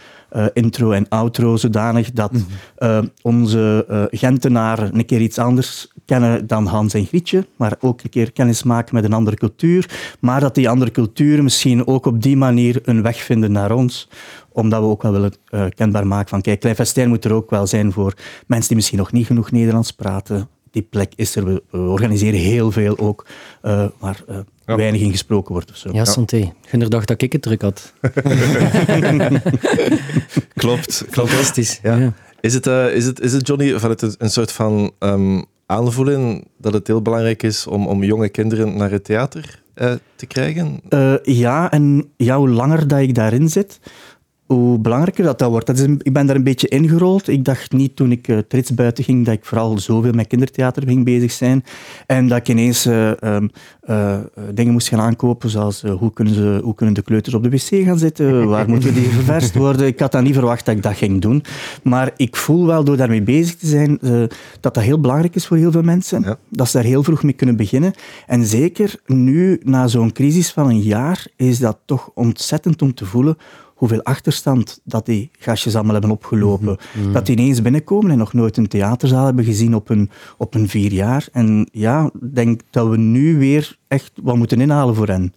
intro 0.54 0.92
en 0.92 1.10
outro, 1.10 1.58
zodanig 1.58 2.12
dat 2.12 2.32
mm. 2.32 3.10
onze 3.22 3.86
Gentenaren 4.12 4.98
een 4.98 5.06
keer 5.06 5.22
iets 5.22 5.38
anders 5.38 5.92
kennen 6.06 6.48
dan 6.48 6.66
Hans 6.66 6.94
en 6.94 7.06
Grietje, 7.06 7.48
maar 7.56 7.76
ook 7.80 8.04
een 8.04 8.10
keer 8.10 8.32
kennis 8.32 8.64
maken 8.64 8.96
met 8.96 9.04
een 9.04 9.14
andere 9.14 9.38
cultuur, 9.38 9.90
maar 10.20 10.40
dat 10.40 10.56
die 10.56 10.70
andere 10.70 10.92
culturen 10.92 11.44
misschien 11.44 11.88
ook 11.88 12.06
op 12.06 12.22
die 12.22 12.38
manier 12.38 12.80
een 12.84 13.02
weg 13.02 13.18
vinden 13.18 13.52
naar 13.52 13.72
ons, 13.72 14.10
omdat 14.52 14.80
we 14.80 14.88
ook 14.88 15.02
wel 15.02 15.12
willen 15.12 15.34
kenbaar 15.76 16.08
maken 16.08 16.30
van, 16.30 16.42
kijk, 16.42 16.60
Klein 16.60 16.76
Festijn 16.76 17.10
moet 17.10 17.26
er 17.26 17.34
ook 17.34 17.50
wel 17.50 17.68
zijn 17.68 17.92
voor 17.92 18.14
mensen 18.48 18.68
die 18.68 18.78
misschien 18.78 19.00
nog 19.00 19.12
niet 19.12 19.26
genoeg 19.26 19.52
Nederlands 19.52 19.92
praten, 19.92 20.48
die 20.74 20.82
plek 20.82 21.14
is 21.16 21.36
er. 21.36 21.46
We, 21.46 21.62
organiseren 21.72 22.40
heel 22.40 22.72
veel 22.72 22.98
ook, 22.98 23.26
uh, 23.64 23.88
waar 24.00 24.24
uh, 24.30 24.38
weinig 24.66 25.02
in 25.02 25.12
gesproken 25.12 25.54
wordt. 25.54 25.72
Of 25.72 25.78
zo. 25.78 25.90
Ja, 25.94 26.06
santé. 26.06 26.54
Gunner 26.66 26.90
dacht 26.90 27.08
dat 27.08 27.22
ik 27.22 27.32
het 27.32 27.42
druk 27.42 27.62
had. 27.62 27.94
klopt. 30.54 31.06
klopt. 31.06 31.06
Fantastisch. 31.10 31.80
Ja. 31.84 32.14
Is, 32.40 32.54
het, 32.54 32.68
uh, 32.68 32.96
is, 32.96 33.06
het, 33.06 33.20
is 33.20 33.34
het, 33.34 33.48
Johnny, 33.48 33.80
van 33.80 33.90
het 33.90 34.16
een 34.18 34.30
soort 34.30 34.52
van 34.52 34.92
um, 35.00 35.46
aanvoelen 35.66 36.44
dat 36.58 36.74
het 36.74 36.88
heel 36.88 37.02
belangrijk 37.02 37.44
is 37.44 37.68
om, 37.68 37.88
om 37.88 38.04
jonge 38.04 38.30
kinderen 38.30 38.78
naar 38.78 38.92
het 38.92 39.04
theater 39.04 39.62
te 40.16 40.26
krijgen? 40.28 40.82
ja, 41.24 41.72
en 41.72 42.10
ja, 42.18 42.38
hoe 42.38 42.50
langer 42.50 42.88
dat 42.88 43.00
ik 43.00 43.16
daarin 43.16 43.50
zit, 43.50 43.80
hoe 44.46 44.80
belangrijker 44.80 45.24
dat, 45.24 45.40
dat 45.40 45.50
wordt. 45.50 45.66
Dat 45.66 45.78
is 45.78 45.84
ik 45.84 46.14
ben 46.14 46.26
daar 46.26 46.36
een 46.36 46.44
beetje 46.44 46.68
ingerold. 46.68 47.28
Ik 47.28 47.46
dacht 47.46 47.72
niet 47.72 47.96
toen 47.96 48.12
ik 48.12 48.28
uh, 48.28 48.38
trits 48.38 48.74
buiten 48.74 49.04
ging 49.04 49.26
dat 49.26 49.34
ik 49.34 49.46
vooral 49.46 49.80
zoveel 49.80 50.12
met 50.12 50.28
kindertheater 50.28 50.84
ging 50.84 51.06
bezig 51.06 51.32
zijn. 51.32 51.64
En 52.08 52.28
dat 52.28 52.38
ik 52.38 52.48
ineens 52.48 52.86
uh, 52.86 53.12
uh, 53.90 54.18
dingen 54.54 54.74
moest 54.74 54.88
gaan 54.88 55.00
aankopen, 55.00 55.50
zoals 55.50 55.82
hoe, 55.82 56.14
kunnen 56.14 56.34
ze, 56.34 56.60
hoe 56.64 56.76
kunnen 56.76 56.96
de 56.96 57.02
kleuters 57.02 57.36
op 57.36 57.44
de 57.44 57.50
wc 57.50 57.86
gaan 57.86 57.98
zitten, 57.98 58.48
waar 58.48 58.70
moeten 58.70 58.94
die 58.94 59.10
ververst 59.20 59.56
worden. 59.56 59.88
Ik 59.88 60.00
had 60.00 60.12
dan 60.12 60.24
niet 60.24 60.34
verwacht 60.34 60.66
dat 60.66 60.76
ik 60.76 60.84
dat 60.84 60.96
ging 60.96 61.22
doen. 61.22 61.44
Maar 61.84 62.12
ik 62.16 62.36
voel 62.36 62.66
wel 62.66 62.84
door 62.84 62.98
daarmee 62.98 63.22
bezig 63.22 63.56
te 63.56 63.68
zijn 63.68 64.00
dat 64.60 64.74
dat 64.74 64.84
heel 64.84 65.00
belangrijk 65.00 65.36
is 65.36 65.48
voor 65.48 65.58
heel 65.58 65.72
veel 65.72 65.82
mensen. 65.82 66.38
Dat 66.50 66.70
ze 66.70 66.78
daar 66.78 66.86
heel 66.86 67.04
vroeg 67.04 67.24
mee 67.24 67.34
kunnen 67.34 67.56
beginnen. 67.56 67.94
En 68.28 68.46
zeker 68.46 68.96
nu, 69.06 69.60
na 69.64 69.88
zo'n 69.88 70.12
crisis 70.12 70.52
van 70.52 70.70
een 70.70 70.82
jaar, 70.82 71.28
is 71.36 71.60
dat 71.60 71.78
toch 71.86 72.12
ontzettend 72.14 72.82
om 72.82 72.94
te 72.94 73.06
voelen 73.06 73.38
hoeveel 73.84 74.04
achterstand 74.04 74.80
dat 74.84 75.06
die 75.06 75.32
gastjes 75.40 75.76
allemaal 75.76 75.94
hebben 75.94 76.12
opgelopen. 76.12 76.78
Mhm. 76.94 77.04
Mhm. 77.04 77.14
Dat 77.14 77.26
die 77.26 77.38
ineens 77.38 77.62
binnenkomen 77.62 78.12
en 78.12 78.18
nog 78.18 78.34
nooit 78.34 78.58
een 78.58 78.68
theaterzaal 78.68 79.26
hebben 79.26 79.46
gezien 79.46 79.76
op 79.76 79.90
een, 79.90 80.10
op 80.38 80.54
een 80.56 80.70
vier 80.70 80.92
jaar. 80.92 81.28
En 81.32 81.70
ja, 81.72 82.06
ik 82.06 82.36
denk 82.36 82.62
dat 82.70 82.88
we 82.88 82.98
nu 82.98 83.38
weer 83.38 83.78
echt 83.88 84.12
wat 84.22 84.36
moeten 84.36 84.62
inhalen 84.62 84.96
voor 84.96 85.08
hen. 85.08 85.34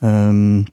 Um, 0.00 0.64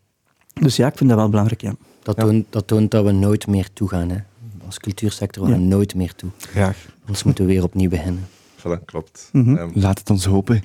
dus 0.53 0.75
ja, 0.75 0.87
ik 0.87 0.97
vind 0.97 1.09
dat 1.09 1.19
wel 1.19 1.29
belangrijk, 1.29 1.61
ja. 1.61 1.73
Dat, 2.03 2.17
Toont, 2.17 2.45
dat 2.49 2.67
toont 2.67 2.91
dat 2.91 3.05
we 3.05 3.11
nooit 3.11 3.47
meer 3.47 3.69
toegaan. 3.73 4.09
Hè. 4.09 4.17
Als 4.65 4.79
cultuursector 4.79 5.47
gaan 5.47 5.53
we 5.53 5.59
nooit 5.59 5.95
meer 5.95 6.15
toe. 6.15 6.29
Graag. 6.37 6.77
Anders 7.01 7.23
moeten 7.23 7.45
we 7.45 7.53
weer 7.53 7.63
opnieuw 7.63 7.89
beginnen. 7.89 8.27
Voilà, 8.59 8.85
klopt. 8.85 9.29
Mhm. 9.31 9.55
Ehm, 9.55 9.69
Laat 9.73 9.99
het 9.99 10.09
ons 10.09 10.25
hopen. 10.25 10.63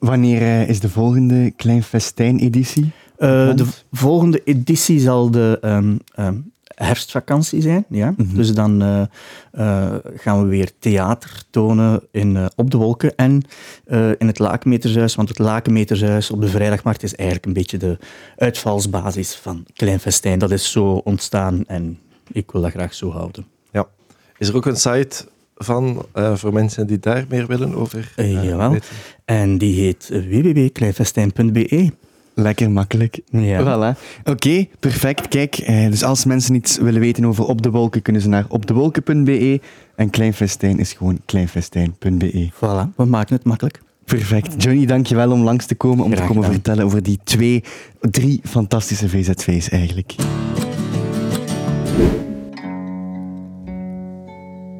Wanneer 0.00 0.42
uh, 0.42 0.68
is 0.68 0.80
de 0.80 0.88
volgende 0.88 1.50
Klein 1.50 1.82
Festijn-editie? 1.82 2.84
Uh, 3.18 3.54
de 3.54 3.66
volgende 3.92 4.42
editie 4.44 5.00
zal 5.00 5.30
de 5.30 5.58
um, 5.64 5.98
um, 6.18 6.52
herfstvakantie 6.74 7.62
zijn. 7.62 7.84
Ja? 7.88 8.10
Mm 8.10 8.16
-hmm. 8.16 8.34
Dus 8.34 8.54
dan 8.54 8.82
uh, 8.82 9.02
uh, 9.52 9.94
gaan 10.16 10.42
we 10.42 10.48
weer 10.48 10.70
theater 10.78 11.42
tonen 11.50 12.02
in, 12.10 12.48
op 12.56 12.70
de 12.70 12.76
wolken 12.76 13.16
en 13.16 13.42
in 14.18 14.26
het 14.26 14.38
Lakenmetershuis. 14.38 15.14
Want 15.14 15.28
het 15.28 15.38
Lakenmetershuis 15.38 16.30
op 16.30 16.40
de 16.40 16.48
vrijdagmarkt 16.48 17.02
is 17.02 17.14
eigenlijk 17.14 17.46
een 17.46 17.52
beetje 17.52 17.78
de 17.78 17.98
uitvalsbasis 18.36 19.34
van 19.34 19.64
Klein 19.74 20.00
Festijn. 20.00 20.38
Dat 20.38 20.50
is 20.50 20.70
zo 20.70 20.92
ontstaan 20.92 21.64
en 21.66 21.98
ik 22.32 22.50
wil 22.50 22.62
dat 22.62 22.70
graag 22.70 22.94
zo 22.94 23.10
houden. 23.10 23.46
Ja. 23.70 23.86
Is 24.38 24.48
er 24.48 24.56
ook 24.56 24.66
een 24.66 24.76
site 24.76 25.24
van 25.64 26.06
voor 26.34 26.52
mensen 26.52 26.86
die 26.86 26.98
daar 26.98 27.24
meer 27.28 27.46
willen 27.46 27.74
over 27.74 28.12
Jawel. 28.16 28.70
Weten? 28.70 28.88
En 29.24 29.58
die 29.58 29.80
heet 29.80 30.08
www.kleinfestijn.be. 30.08 31.90
Lekker 32.34 32.70
makkelijk. 32.70 33.20
Ja. 33.30 33.62
Voilà. 33.62 33.98
Oké, 34.24 34.66
perfect. 34.80 35.28
Kijk, 35.28 35.54
eh, 35.54 35.90
dus 35.90 36.04
als 36.04 36.24
mensen 36.24 36.54
iets 36.54 36.78
willen 36.78 37.00
weten 37.00 37.24
over 37.24 37.44
Op 37.44 37.62
de 37.62 37.70
Wolken, 37.70 38.02
kunnen 38.02 38.22
ze 38.22 38.28
naar 38.28 38.44
opdewolken.be. 38.48 39.60
En 39.94 40.10
Kleinfestijn 40.10 40.78
is 40.78 40.92
gewoon 40.92 41.20
kleinfestijn.be. 41.24 42.50
Voilà, 42.54 42.94
we 42.96 43.04
maken 43.04 43.34
het 43.34 43.44
makkelijk. 43.44 43.80
Perfect. 44.04 44.62
Johnny, 44.62 44.86
dankjewel 44.86 45.30
om 45.30 45.42
langs 45.42 45.66
te 45.66 45.74
komen, 45.74 46.04
om 46.04 46.14
te 46.14 46.22
komen 46.22 46.44
vertellen 46.44 46.84
over 46.84 47.02
die 47.02 47.18
twee, 47.24 47.64
drie 48.00 48.40
fantastische 48.44 49.08
VZV's 49.08 49.68
eigenlijk. 49.68 50.14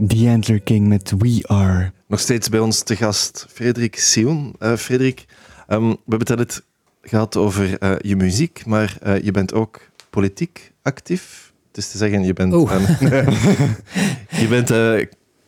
The 0.07 0.29
Antler 0.29 0.61
King 0.61 0.89
met 0.89 1.13
We 1.19 1.41
Are. 1.47 1.93
Nog 2.07 2.21
steeds 2.21 2.49
bij 2.49 2.61
ons 2.61 2.83
te 2.83 2.97
gast 2.97 3.47
Frederik 3.49 3.97
Sion. 3.97 4.55
Uh, 4.61 4.77
Frederik, 4.77 5.25
um, 5.69 5.89
we 5.89 5.97
hebben 6.09 6.29
het 6.29 6.37
net 6.37 6.63
gehad 7.03 7.37
over 7.37 7.83
uh, 7.83 7.93
je 7.99 8.17
muziek, 8.17 8.67
maar 8.67 8.99
uh, 9.07 9.23
je 9.23 9.31
bent 9.31 9.55
ook 9.55 9.81
politiek 10.11 10.73
actief. 10.83 11.53
Dus 11.71 11.91
te 11.91 11.99
zeggen, 11.99 12.25
je 12.25 12.33
bent, 12.33 12.53
oh. 12.53 12.71
je 14.43 14.47
bent 14.49 14.71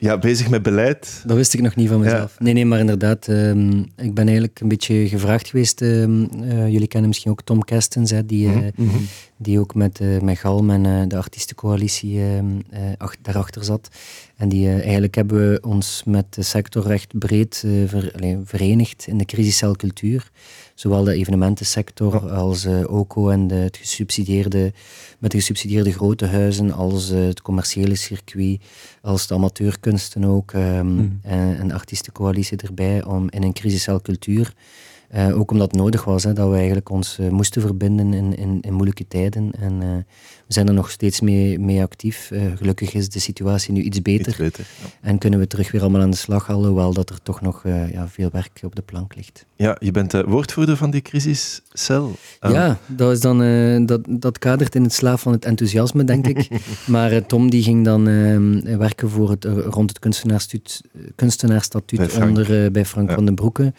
ja, 0.03 0.19
bezig 0.19 0.49
met 0.49 0.63
beleid. 0.63 1.23
Dat 1.27 1.37
wist 1.37 1.55
ik 1.55 1.61
nog 1.61 1.75
niet 1.75 1.89
van 1.89 2.01
mezelf. 2.01 2.37
Nee, 2.39 2.53
nee, 2.53 2.67
maar 2.67 2.79
inderdaad, 2.79 3.29
um, 3.29 3.87
ik 3.97 4.15
ben 4.15 4.25
eigenlijk 4.25 4.61
een 4.61 4.69
beetje 4.69 5.09
gevraagd 5.09 5.49
geweest. 5.49 5.81
Um, 5.81 6.29
uh, 6.43 6.69
jullie 6.69 6.87
kennen 6.87 7.09
misschien 7.09 7.31
ook 7.31 7.43
Tom 7.43 7.63
Kestens, 7.63 8.11
hè, 8.11 8.27
die, 8.27 8.47
uh, 8.47 8.55
mm 8.55 8.73
-hmm. 8.75 9.07
Die 9.43 9.61
ook 9.61 9.75
met, 9.75 10.01
uh, 10.01 10.21
met 10.21 10.39
Galm 10.39 10.71
en 10.71 11.09
de 11.09 11.17
artiestencoalitie 11.17 12.21
um, 12.21 12.63
daarachter 13.23 13.65
zat. 13.65 13.89
En 14.37 14.49
die, 14.49 14.69
eigenlijk 14.69 15.15
hebben 15.15 15.51
we 15.51 15.61
ons 15.61 16.03
met 16.07 16.35
de 16.35 16.43
sector 16.43 16.87
recht 16.87 17.19
breed 17.19 17.65
ver, 17.87 18.13
allez, 18.17 18.37
verenigd 18.45 19.07
in 19.07 19.19
de 19.19 19.25
crisiscelcultuur 19.25 20.31
zowel 20.75 21.05
de 21.05 21.15
evenementensector 21.15 22.31
als 22.31 22.67
OCO 22.87 23.29
en 23.29 23.47
de, 23.47 23.55
het 23.55 23.77
gesubsidieerde, 23.77 24.73
met 25.19 25.31
de 25.31 25.37
gesubsidieerde 25.37 25.93
grote 25.93 26.27
huizen, 26.27 26.73
als 26.73 27.09
het 27.09 27.43
commerciële 27.43 27.95
circuit, 27.95 28.61
als 29.03 29.27
de 29.27 29.35
amateurkunsten 29.35 30.25
ook, 30.25 30.53
um, 30.53 30.87
mm. 30.87 31.19
en, 31.23 31.59
en 31.59 31.73
artiestencoalitie 31.73 32.57
erbij, 32.57 33.05
om 33.05 33.31
in 33.31 33.43
een 33.43 33.53
crisiscelcultuur 33.53 34.55
uh, 35.15 35.39
ook 35.39 35.51
omdat 35.51 35.71
het 35.71 35.81
nodig 35.81 36.05
was, 36.05 36.25
hè, 36.25 36.33
dat 36.33 36.49
we 36.49 36.57
eigenlijk 36.57 36.91
ons 36.91 37.19
uh, 37.19 37.29
moesten 37.29 37.63
verbinden 37.63 38.13
in, 38.13 38.37
in, 38.37 38.61
in, 38.61 38.73
moeilijke 38.73 39.09
tijden. 39.09 39.51
En 39.59 39.79
we 39.79 40.05
zijn 40.53 40.69
er 40.69 40.75
nog 40.75 40.91
steeds 40.91 41.21
mee, 41.21 41.59
mee 41.59 41.83
actief. 41.83 42.31
gelukkig 42.55 42.95
is 42.95 43.09
de 43.09 43.19
situatie 43.19 43.73
nu 43.73 43.83
iets 43.83 44.03
beter. 44.03 44.29
Iets 44.29 44.37
beter 44.37 44.65
ja. 44.83 44.89
En 45.01 45.19
kunnen 45.19 45.39
we 45.39 45.47
terug 45.47 45.71
weer 45.71 45.81
allemaal 45.81 46.01
aan 46.01 46.11
de 46.11 46.17
slag, 46.17 46.51
alhoewel 46.51 46.93
dat 46.93 47.11
er 47.11 47.23
toch 47.23 47.41
nog 47.41 47.63
ja, 47.93 48.09
veel 48.09 48.29
werk 48.33 48.61
op 48.63 48.77
de 48.77 48.83
plank 48.83 49.15
ligt. 49.15 49.47
Ja, 49.57 49.77
je 49.81 49.91
bent 49.91 50.11
de 50.11 50.25
woordvoerder 50.27 50.77
van 50.77 50.91
die 50.91 51.01
crisiscel. 51.01 52.17
Ja, 52.41 52.79
dat, 52.87 53.13
is 53.13 53.21
dan, 53.21 53.39
dat, 53.87 54.01
dat 54.09 54.39
kadert 54.39 54.75
in 54.75 54.83
het 54.83 54.93
slaaf 54.93 55.21
van 55.21 55.33
het 55.33 55.45
enthousiasme, 55.45 56.05
denk 56.05 56.27
ik. 56.27 56.49
maar 56.87 57.27
Tom 57.27 57.51
die 57.51 57.63
ging 57.63 57.85
dan 57.85 58.05
werken 58.79 59.11
voor 59.11 59.31
het, 59.31 59.45
rond 59.45 59.91
het 59.91 59.99
kunstenaarsstatuut 61.15 62.19
onder, 62.21 62.71
bij 62.71 62.85
Frank 62.85 63.09
ja. 63.09 63.15
van 63.15 63.25
den 63.25 63.35
Broeke, 63.35 63.73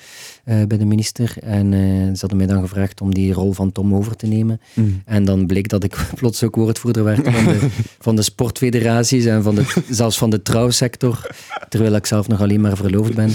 bij 0.43 0.77
de 0.77 0.85
minister. 0.85 1.35
En 1.41 1.71
ze 2.13 2.19
hadden 2.19 2.37
mij 2.37 2.47
dan 2.47 2.61
gevraagd 2.61 3.01
om 3.01 3.13
die 3.13 3.33
rol 3.33 3.51
van 3.51 3.71
Tom 3.71 3.95
over 3.95 4.15
te 4.15 4.27
nemen. 4.27 4.61
Mm. 4.73 5.01
En 5.05 5.25
dan 5.25 5.47
bleek 5.47 5.67
dat 5.67 5.83
ik 5.83 6.07
plots 6.15 6.43
ook 6.43 6.57
woordvoerder 6.63 7.03
werd 7.03 7.29
van 7.29 7.45
de, 7.45 7.69
van 7.99 8.15
de 8.15 8.21
sportfederaties 8.21 9.25
en 9.25 9.43
van 9.43 9.55
de, 9.55 9.81
zelfs 9.89 10.17
van 10.17 10.29
de 10.29 10.41
trouwsector. 10.41 11.35
Terwijl 11.69 11.95
ik 11.95 12.05
zelf 12.05 12.27
nog 12.27 12.41
alleen 12.41 12.61
maar 12.61 12.77
verloofd 12.77 13.15
ben. 13.15 13.31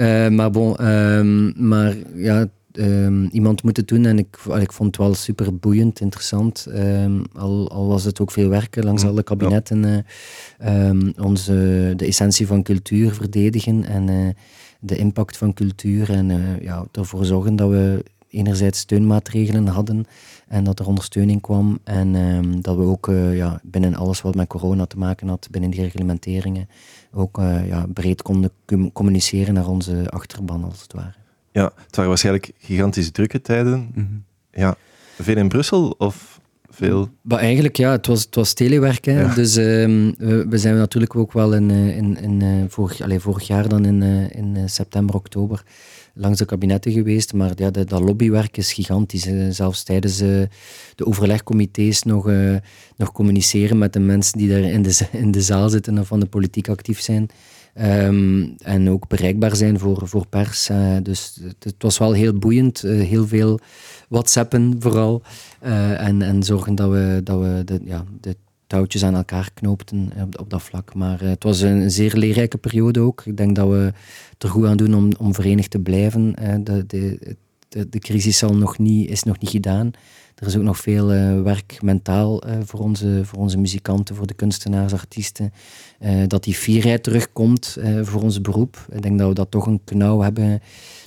Uh, 0.00 0.28
maar 0.36 0.50
bon, 0.50 0.88
um, 0.88 1.68
maar 1.68 1.96
ja, 2.14 2.46
um, 2.72 3.28
iemand 3.32 3.62
moet 3.62 3.76
het 3.76 3.88
doen. 3.88 4.04
En 4.04 4.18
ik, 4.18 4.38
ik 4.60 4.72
vond 4.72 4.96
het 4.96 5.06
wel 5.06 5.14
super 5.14 5.58
boeiend, 5.58 6.00
interessant. 6.00 6.66
Um, 6.74 7.24
al, 7.34 7.70
al, 7.70 7.86
was 7.86 8.04
het 8.04 8.20
ook 8.20 8.30
veel 8.30 8.48
werken 8.48 8.84
langs 8.84 9.02
mm. 9.02 9.08
alle 9.08 9.22
kabinetten. 9.22 10.06
Uh, 10.64 10.90
onze, 11.18 11.92
de 11.96 12.06
essentie 12.06 12.46
van 12.46 12.62
cultuur 12.62 13.14
verdedigen. 13.14 13.84
En 13.84 14.34
de 14.80 14.96
impact 14.96 15.36
van 15.36 15.54
cultuur 15.54 16.10
en 16.10 16.58
ja, 16.60 16.86
ervoor 16.92 17.24
zorgen 17.24 17.56
dat 17.56 17.70
we 17.70 18.04
enerzijds 18.30 18.78
steunmaatregelen 18.78 19.66
hadden 19.66 20.06
en 20.48 20.64
dat 20.64 20.78
er 20.78 20.86
ondersteuning 20.86 21.40
kwam 21.40 21.78
en 21.84 22.14
um, 22.14 22.62
dat 22.62 22.76
we 22.76 22.82
ook 22.82 23.08
uh, 23.08 23.36
ja, 23.36 23.60
binnen 23.62 23.94
alles 23.94 24.22
wat 24.22 24.34
met 24.34 24.48
corona 24.48 24.86
te 24.86 24.98
maken 24.98 25.28
had, 25.28 25.48
binnen 25.50 25.70
die 25.70 25.82
reglementeringen, 25.82 26.68
ook 27.12 27.38
uh, 27.38 27.68
ja, 27.68 27.86
breed 27.94 28.22
konden 28.22 28.50
communiceren 28.92 29.54
naar 29.54 29.68
onze 29.68 30.10
achterban 30.10 30.64
als 30.64 30.82
het 30.82 30.92
ware. 30.92 31.14
Ja, 31.52 31.72
het 31.86 31.96
waren 31.96 32.10
waarschijnlijk 32.10 32.50
gigantisch 32.58 33.10
drukke 33.10 33.40
tijden. 33.40 33.78
Mm 33.78 33.90
-hmm. 33.94 34.24
Ja, 34.52 34.76
veel 35.18 35.36
in 35.36 35.48
Brussel 35.48 35.94
of 35.98 36.40
veel? 36.70 37.08
Maar 37.22 37.38
eigenlijk, 37.38 37.76
ja, 37.76 37.90
het 37.90 38.06
was, 38.06 38.22
het 38.22 38.34
was 38.34 38.52
telewerk. 38.52 39.04
Hè. 39.04 39.34
Dus 39.34 39.56
um, 39.56 40.14
we, 40.18 40.46
we, 40.48 40.58
zijn 40.58 40.76
natuurlijk 40.76 41.16
ook 41.16 41.32
wel 41.32 41.54
in, 41.54 41.70
eh, 41.70 41.96
in, 41.96 42.20
in, 42.20 42.66
vorig, 42.70 43.00
allez, 43.00 43.22
vorig 43.22 43.46
jaar 43.46 43.68
dan 43.68 43.84
in, 43.84 44.02
in 44.30 44.68
september, 44.68 45.14
oktober 45.14 45.62
langs 46.18 46.38
de 46.38 46.44
kabinetten 46.44 46.92
geweest. 46.92 47.32
Maar 47.32 47.52
ja, 47.54 47.70
dat, 47.70 47.90
lobbywerk 47.90 48.56
is 48.56 48.72
gigantisch. 48.72 49.28
Zelfs 49.50 49.82
tijdens 49.82 50.22
uh, 50.22 50.42
de 50.94 51.06
overlegcomité's 51.06 52.02
nog, 52.02 52.28
uh, 52.28 52.56
nog 52.96 53.12
communiceren 53.12 53.78
met 53.78 53.92
de 53.92 54.00
mensen 54.00 54.38
die 54.38 54.48
daar 54.48 54.60
in 54.60 54.82
de, 54.82 54.98
in 55.12 55.30
de 55.30 55.42
zaal 55.42 55.68
zitten 55.68 55.98
of 55.98 56.06
van 56.06 56.20
de 56.20 56.26
politiek 56.26 56.68
actief 56.68 57.00
zijn. 57.00 57.28
Um, 57.80 58.54
en 58.58 58.90
ook 58.90 59.08
bereikbaar 59.08 59.56
zijn 59.56 59.78
voor, 59.78 60.08
voor 60.08 60.26
pers. 60.26 60.68
Uh, 60.70 60.96
dus 61.02 61.40
het, 61.58 61.74
was 61.78 61.98
wel 61.98 62.12
heel 62.12 62.32
boeiend. 62.32 62.80
heel 62.80 63.26
veel 63.26 63.60
WhatsAppen 64.08 64.76
vooral. 64.78 65.22
En, 65.60 66.22
en 66.22 66.42
zorgen 66.42 66.74
dat 66.74 66.90
we, 66.90 67.20
dat 67.24 67.40
we 67.40 67.62
de, 67.64 67.80
ja, 67.84 68.04
de 68.20 68.36
touwtjes 68.68 69.04
aan 69.04 69.14
elkaar 69.14 69.50
knoopten 69.54 70.12
op, 70.22 70.40
op 70.40 70.50
dat 70.50 70.62
vlak. 70.62 70.94
Maar 70.94 71.22
uh, 71.22 71.28
het 71.28 71.42
was 71.42 71.60
een, 71.60 71.90
zeer 71.90 72.16
leerrijke 72.16 72.58
periode 72.58 73.00
ook. 73.00 73.22
Ik 73.24 73.36
denk 73.36 73.56
dat 73.56 73.68
we 73.68 73.92
er 74.38 74.48
goed 74.48 74.66
aan 74.66 74.76
doen 74.76 74.94
om, 74.94 75.12
om 75.18 75.34
verenigd 75.34 75.70
te 75.70 75.78
blijven. 75.78 76.34
Uh, 76.42 76.54
de, 76.60 76.86
de, 76.86 77.36
de, 77.68 77.88
de, 77.88 77.98
crisis 77.98 78.38
zal 78.38 78.56
nog 78.56 78.78
niet, 78.78 79.10
is 79.10 79.22
nog 79.22 79.38
niet 79.38 79.50
gedaan. 79.50 79.90
Er 80.34 80.46
is 80.46 80.56
ook 80.56 80.62
nog 80.62 80.78
veel 80.78 81.06
werk 81.42 81.78
mentaal 81.82 82.42
voor, 82.64 82.80
onze, 82.80 83.20
voor 83.24 83.38
onze 83.38 83.58
muzikanten, 83.58 84.14
voor 84.14 84.26
de 84.26 84.34
kunstenaars, 84.34 84.92
artiesten. 84.92 85.52
dat 86.26 86.44
die 86.44 86.54
fierheid 86.54 87.02
terugkomt 87.02 87.76
voor 88.02 88.22
ons 88.22 88.40
beroep. 88.40 88.86
Ik 88.90 89.02
denk 89.02 89.18
dat 89.18 89.28
we 89.28 89.34
dat 89.34 89.50
toch 89.50 89.66
een 89.66 89.80
knauw 89.84 90.20
hebben, 90.20 90.60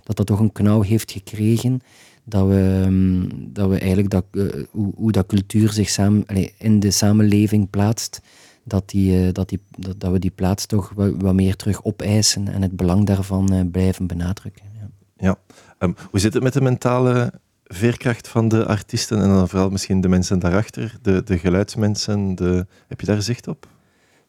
dat 0.04 0.16
dat 0.16 0.26
toch 0.26 0.40
een 0.40 0.52
knauw 0.52 0.82
heeft 0.82 1.12
gekregen 1.12 1.82
dat 2.24 2.48
we, 2.48 2.82
ehm, 2.84 3.30
dat 3.54 3.70
we 3.70 3.78
eigenlijk 3.78 4.10
dat, 4.10 4.26
uh, 4.32 4.64
hoe, 4.72 4.94
hoe, 4.96 5.12
dat 5.12 5.26
cultuur 5.26 5.72
zich 5.72 5.90
samen, 5.90 6.26
in 6.58 6.80
de 6.80 6.92
samenleving 6.92 7.70
plaatst, 7.70 8.22
dat, 8.64 8.90
die, 8.90 9.26
uh, 9.26 9.32
dat, 9.32 9.50
die, 9.50 9.60
dat, 9.78 10.00
dat, 10.00 10.12
we 10.12 10.20
die 10.20 10.32
plaats 10.32 10.66
toch 10.66 10.92
wat, 10.96 11.14
wat, 11.18 11.34
meer 11.34 11.56
terug 11.56 11.84
opeisen 11.84 12.48
en 12.48 12.62
het 12.62 12.76
belang 12.76 13.06
daarvan 13.06 13.54
uh, 13.54 13.62
blijven 13.72 14.08
benadrukken. 14.08 14.66
Ja. 14.80 14.90
ja. 15.18 15.36
Um, 15.80 15.96
hoe 16.10 16.20
zit 16.20 16.34
het 16.34 16.44
met 16.44 16.54
de 16.54 16.62
mentale 16.62 17.34
veerkracht 17.64 18.28
van 18.28 18.48
de 18.48 18.66
artiesten 18.66 19.22
en 19.22 19.30
dan 19.30 19.50
vooral 19.50 19.70
misschien 19.70 20.02
de 20.02 20.08
mensen 20.08 20.40
daarachter, 20.40 20.98
de, 21.02 21.24
de 21.24 21.38
geluidsmensen? 21.38 22.36
De, 22.36 22.66
heb 22.88 23.00
je 23.00 23.06
daar 23.06 23.22
zicht 23.22 23.48
op? 23.48 23.68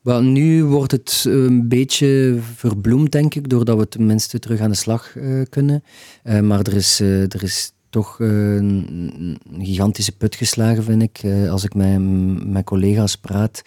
Wel, 0.02 0.22
nu 0.22 0.64
wordt 0.64 0.92
het 0.92 1.24
een 1.28 1.68
beetje 1.68 2.38
verbloemd, 2.54 3.12
denk 3.12 3.34
ik, 3.34 3.48
doordat 3.48 3.78
we 3.78 3.88
tenminste 3.88 4.38
terug 4.38 4.60
aan 4.60 4.70
de 4.70 4.76
slag 4.76 5.14
uh, 5.14 5.42
kunnen. 5.48 5.82
Uh, 6.24 6.40
maar 6.40 6.60
er 6.60 6.74
is, 6.74 7.00
uh, 7.00 7.22
er 7.22 7.42
is 7.42 7.72
toch 7.92 8.18
uh, 8.18 8.54
een 8.56 9.38
gigantische 9.58 10.12
put 10.12 10.34
geslagen, 10.34 10.82
vind 10.82 11.02
ik. 11.02 11.22
Uh, 11.22 11.50
als 11.50 11.64
ik 11.64 11.74
met 11.74 11.98
mijn 12.46 12.64
collega's 12.64 13.16
praat, 13.16 13.62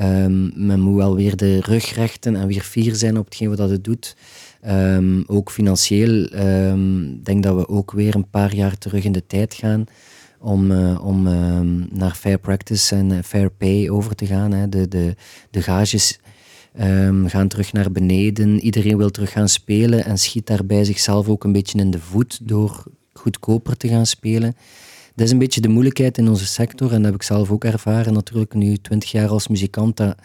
um, 0.00 0.52
men 0.54 0.80
moet 0.80 0.96
wel 0.96 1.14
weer 1.14 1.36
de 1.36 1.60
rug 1.60 1.94
rechten 1.94 2.36
en 2.36 2.46
weer 2.46 2.62
fier 2.62 2.94
zijn 2.94 3.18
op 3.18 3.24
hetgeen 3.24 3.56
wat 3.56 3.70
het 3.70 3.84
doet. 3.84 4.16
Um, 4.68 5.24
ook 5.26 5.50
financieel 5.50 6.32
um, 6.32 7.20
denk 7.22 7.42
dat 7.42 7.56
we 7.56 7.68
ook 7.68 7.92
weer 7.92 8.14
een 8.14 8.30
paar 8.30 8.54
jaar 8.54 8.78
terug 8.78 9.04
in 9.04 9.12
de 9.12 9.26
tijd 9.26 9.54
gaan 9.54 9.84
om, 10.38 10.70
uh, 10.70 11.04
om 11.06 11.22
naar 11.92 12.14
fair 12.14 12.38
practice 12.38 12.94
en 12.94 13.24
fair 13.24 13.50
pay 13.50 13.88
over 13.88 14.14
te 14.14 14.26
gaan. 14.26 14.52
Hè. 14.52 14.68
De, 14.68 14.88
de, 14.88 15.14
de 15.50 15.62
gages 15.62 16.18
gaan 17.26 17.48
terug 17.48 17.72
naar 17.72 17.92
beneden. 17.92 18.60
Iedereen 18.60 18.96
wil 18.96 19.10
terug 19.10 19.30
gaan 19.30 19.48
spelen 19.48 20.04
en 20.04 20.18
schiet 20.18 20.46
daarbij 20.46 20.84
zichzelf 20.84 21.28
ook 21.28 21.44
een 21.44 21.52
beetje 21.52 21.78
in 21.78 21.90
de 21.90 22.00
voet 22.00 22.38
door 22.48 22.84
goedkoper 23.20 23.76
te 23.76 23.88
gaan 23.88 24.06
spelen. 24.06 24.56
Dat 25.14 25.26
is 25.26 25.32
een 25.32 25.38
beetje 25.38 25.60
de 25.60 25.68
moeilijkheid 25.68 26.18
in 26.18 26.28
onze 26.28 26.46
sector 26.46 26.92
en 26.92 26.96
dat 26.96 27.04
heb 27.04 27.14
ik 27.14 27.22
zelf 27.22 27.50
ook 27.50 27.64
ervaren 27.64 28.12
natuurlijk 28.12 28.54
nu 28.54 28.76
twintig 28.76 29.10
jaar 29.10 29.28
als 29.28 29.48
muzikant. 29.48 29.96
Dat, 29.96 30.16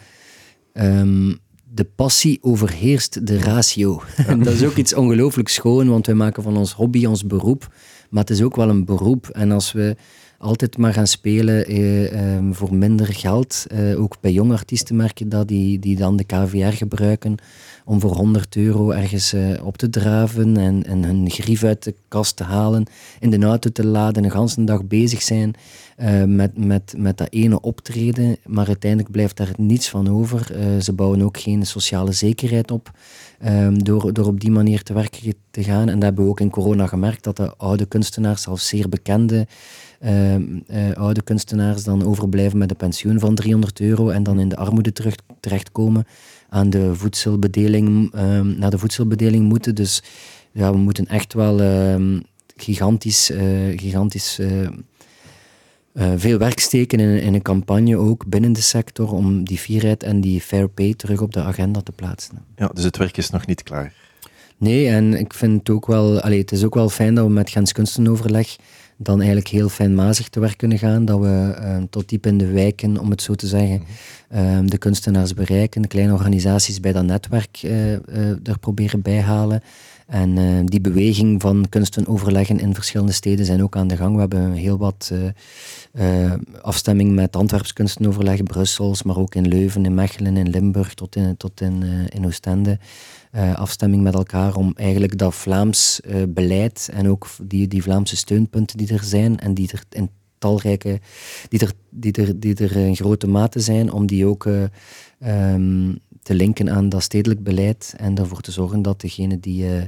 um, 0.72 1.38
de 1.76 1.84
passie 1.84 2.38
overheerst 2.40 3.26
de 3.26 3.38
ratio. 3.38 4.02
En 4.26 4.42
dat 4.42 4.52
is 4.52 4.64
ook 4.64 4.76
iets 4.76 4.94
ongelooflijk 4.94 5.48
schoon, 5.48 5.88
want 5.88 6.06
wij 6.06 6.14
maken 6.14 6.42
van 6.42 6.56
ons 6.56 6.72
hobby 6.72 7.06
ons 7.06 7.26
beroep. 7.26 7.74
Maar 8.10 8.22
het 8.22 8.30
is 8.30 8.42
ook 8.42 8.56
wel 8.56 8.68
een 8.68 8.84
beroep. 8.84 9.28
En 9.28 9.50
als 9.50 9.72
we 9.72 9.96
altijd 10.38 10.78
maar 10.78 10.92
gaan 10.92 11.06
spelen 11.06 11.66
eh, 11.66 12.36
eh, 12.36 12.44
voor 12.50 12.74
minder 12.74 13.06
geld, 13.06 13.66
eh, 13.68 14.00
ook 14.00 14.16
bij 14.20 14.32
jonge 14.32 14.52
artiesten 14.52 14.96
merk 14.96 15.18
je 15.18 15.28
dat, 15.28 15.48
die, 15.48 15.78
die 15.78 15.96
dan 15.96 16.16
de 16.16 16.24
KVR 16.24 16.76
gebruiken 16.76 17.36
om 17.84 18.00
voor 18.00 18.14
100 18.14 18.56
euro 18.56 18.90
ergens 18.90 19.34
uh, 19.34 19.64
op 19.66 19.76
te 19.76 19.90
draven 19.90 20.56
en, 20.56 20.84
en 20.84 21.04
hun 21.04 21.30
grief 21.30 21.64
uit 21.64 21.84
de 21.84 21.94
kast 22.08 22.36
te 22.36 22.44
halen, 22.44 22.86
in 23.20 23.30
de 23.30 23.46
auto 23.46 23.70
te 23.70 23.86
laden, 23.86 24.24
een 24.24 24.30
ganse 24.30 24.64
dag 24.64 24.84
bezig 24.84 25.22
zijn 25.22 25.54
met, 26.26 26.66
met, 26.66 26.94
met 26.96 27.18
dat 27.18 27.28
ene 27.30 27.60
optreden, 27.60 28.36
maar 28.46 28.66
uiteindelijk 28.66 29.10
blijft 29.10 29.36
daar 29.36 29.52
niets 29.56 29.88
van 29.88 30.08
over. 30.08 30.46
Ze 30.82 30.92
bouwen 30.92 31.22
ook 31.22 31.38
geen 31.38 31.66
sociale 31.66 32.12
zekerheid 32.12 32.70
op 32.70 32.90
um, 33.44 33.84
door, 33.84 34.12
door 34.12 34.26
op 34.26 34.40
die 34.40 34.50
manier 34.50 34.82
te 34.82 34.92
werken 34.92 35.34
te 35.50 35.64
gaan. 35.64 35.88
En 35.88 35.94
dat 35.94 36.02
hebben 36.02 36.24
we 36.24 36.30
ook 36.30 36.40
in 36.40 36.50
corona 36.50 36.86
gemerkt, 36.86 37.24
dat 37.24 37.36
de 37.36 37.56
oude 37.56 37.86
kunstenaars, 37.86 38.42
zelfs 38.42 38.68
zeer 38.68 38.88
bekende 38.88 39.46
oude 40.94 41.22
kunstenaars 41.22 41.84
dan 41.84 42.06
overblijven 42.06 42.58
met 42.58 42.70
een 42.70 42.76
pensioen 42.76 43.18
van 43.18 43.34
300 43.34 43.80
euro 43.80 44.08
en 44.08 44.22
dan 44.22 44.40
in 44.40 44.48
de 44.48 44.56
armoede 44.56 44.92
terug, 44.92 45.14
terechtkomen 45.40 46.04
aan 46.48 46.70
de 46.70 46.94
voedselbedeling, 46.94 48.12
ehm, 48.12 48.58
naar 48.58 48.70
de 48.70 48.78
voedselbedeling 48.78 49.44
moeten. 49.44 49.74
Dus 49.74 50.02
ja, 50.52 50.72
we 50.72 50.78
moeten 50.78 51.06
echt 51.06 51.34
wel 51.34 51.60
ehm, 51.60 52.20
gigantisch, 52.56 53.30
gigantisch 53.76 54.38
uh, 55.96 56.12
veel 56.16 56.38
werk 56.38 56.58
steken 56.58 57.00
in, 57.00 57.20
in, 57.20 57.34
een 57.34 57.42
campagne 57.42 57.96
ook 57.96 58.26
binnen 58.26 58.52
de 58.52 58.60
sector 58.60 59.12
om 59.12 59.44
die 59.44 59.60
vierheid 59.60 60.02
en 60.02 60.20
die 60.20 60.40
fair 60.40 60.68
pay 60.68 60.94
terug 60.94 61.20
op 61.20 61.32
de 61.32 61.42
agenda 61.42 61.80
te 61.80 61.92
plaatsen. 61.92 62.44
Ja, 62.56 62.70
dus 62.74 62.84
het 62.84 62.96
werk 62.96 63.16
is 63.16 63.30
nog 63.30 63.46
niet 63.46 63.62
klaar. 63.62 63.92
Nee, 64.56 64.88
en 64.88 65.14
ik 65.14 65.32
vind 65.32 65.58
het 65.58 65.70
ook 65.70 65.86
wel, 65.86 66.20
allee, 66.20 66.40
het 66.40 66.52
is 66.52 66.64
ook 66.64 66.74
wel 66.74 66.88
fijn 66.88 67.14
dat 67.14 67.26
we 67.26 67.32
met 67.32 67.50
Gens 67.50 67.72
Kunstenoverleg 67.72 68.56
dan 68.96 69.16
eigenlijk 69.18 69.48
heel 69.48 69.68
fijnmazig 69.68 70.28
te 70.28 70.40
werk 70.40 70.56
kunnen 70.56 70.78
gaan. 70.78 71.04
Dat 71.04 71.20
we 71.20 71.56
uh, 71.60 71.76
tot 71.90 72.08
diep 72.08 72.26
in 72.26 72.38
de 72.38 72.46
wijken, 72.46 72.98
om 72.98 73.10
het 73.10 73.22
zo 73.22 73.34
te 73.34 73.46
zeggen, 73.46 73.82
uh, 74.34 74.58
de 74.64 74.78
kunstenaars 74.78 75.34
bereiken, 75.34 75.82
de 75.82 75.88
kleine 75.88 76.12
organisaties 76.12 76.80
bij 76.80 76.92
dat 76.92 77.04
netwerk 77.04 77.62
uh, 77.62 77.92
er 78.28 78.58
proberen 78.60 79.02
bijhalen. 79.02 79.62
En 80.06 80.36
uh, 80.36 80.60
die 80.64 80.80
beweging 80.80 81.40
van 81.40 81.66
kunsten 81.68 82.06
overleggen 82.06 82.60
in 82.60 82.74
verschillende 82.74 83.12
steden 83.12 83.46
zijn 83.46 83.62
ook 83.62 83.76
aan 83.76 83.88
de 83.88 83.96
gang. 83.96 84.14
We 84.14 84.20
hebben 84.20 84.52
heel 84.52 84.78
wat 84.78 85.10
uh, 85.12 85.24
uh, 85.92 86.32
afstemming 86.62 87.14
met 87.14 87.36
Antwerps 87.36 87.72
kunstenoverleg, 87.72 88.42
Brussels, 88.42 89.02
maar 89.02 89.16
ook 89.16 89.34
in 89.34 89.48
Leuven, 89.48 89.84
in 89.84 89.94
Mechelen, 89.94 90.36
in 90.36 90.50
Limburg 90.50 90.94
tot 90.94 91.16
in, 91.16 91.36
tot 91.36 91.60
in, 91.60 91.82
in 92.08 92.26
Oostende. 92.26 92.78
Afstemming 93.54 94.02
met 94.02 94.14
elkaar 94.14 94.54
om 94.54 94.72
eigenlijk 94.74 95.18
dat 95.18 95.34
Vlaams 95.34 96.00
beleid 96.28 96.88
en 96.92 97.08
ook 97.08 97.28
die, 97.42 97.68
die 97.68 97.82
Vlaamse 97.82 98.16
steunpunten 98.16 98.76
die 98.76 98.92
er 98.92 99.04
zijn 99.04 99.38
en 99.38 99.54
die 99.54 99.70
er 99.72 99.82
in 99.90 100.10
talrijke, 100.38 101.00
die 101.48 101.60
er, 101.60 101.72
die 101.90 102.12
er, 102.12 102.40
die 102.40 102.54
er 102.54 102.76
in 102.76 102.96
grote 102.96 103.26
mate 103.26 103.60
zijn, 103.60 103.92
om 103.92 104.06
die 104.06 104.26
ook 104.26 104.44
um, 104.44 105.98
te 106.26 106.34
linken 106.34 106.70
aan 106.70 106.88
dat 106.88 107.02
stedelijk 107.02 107.42
beleid 107.42 107.94
en 107.96 108.18
ervoor 108.18 108.40
te 108.40 108.50
zorgen 108.50 108.82
dat 108.82 109.00
degenen 109.00 109.40
die 109.40 109.64
uh, 109.64 109.82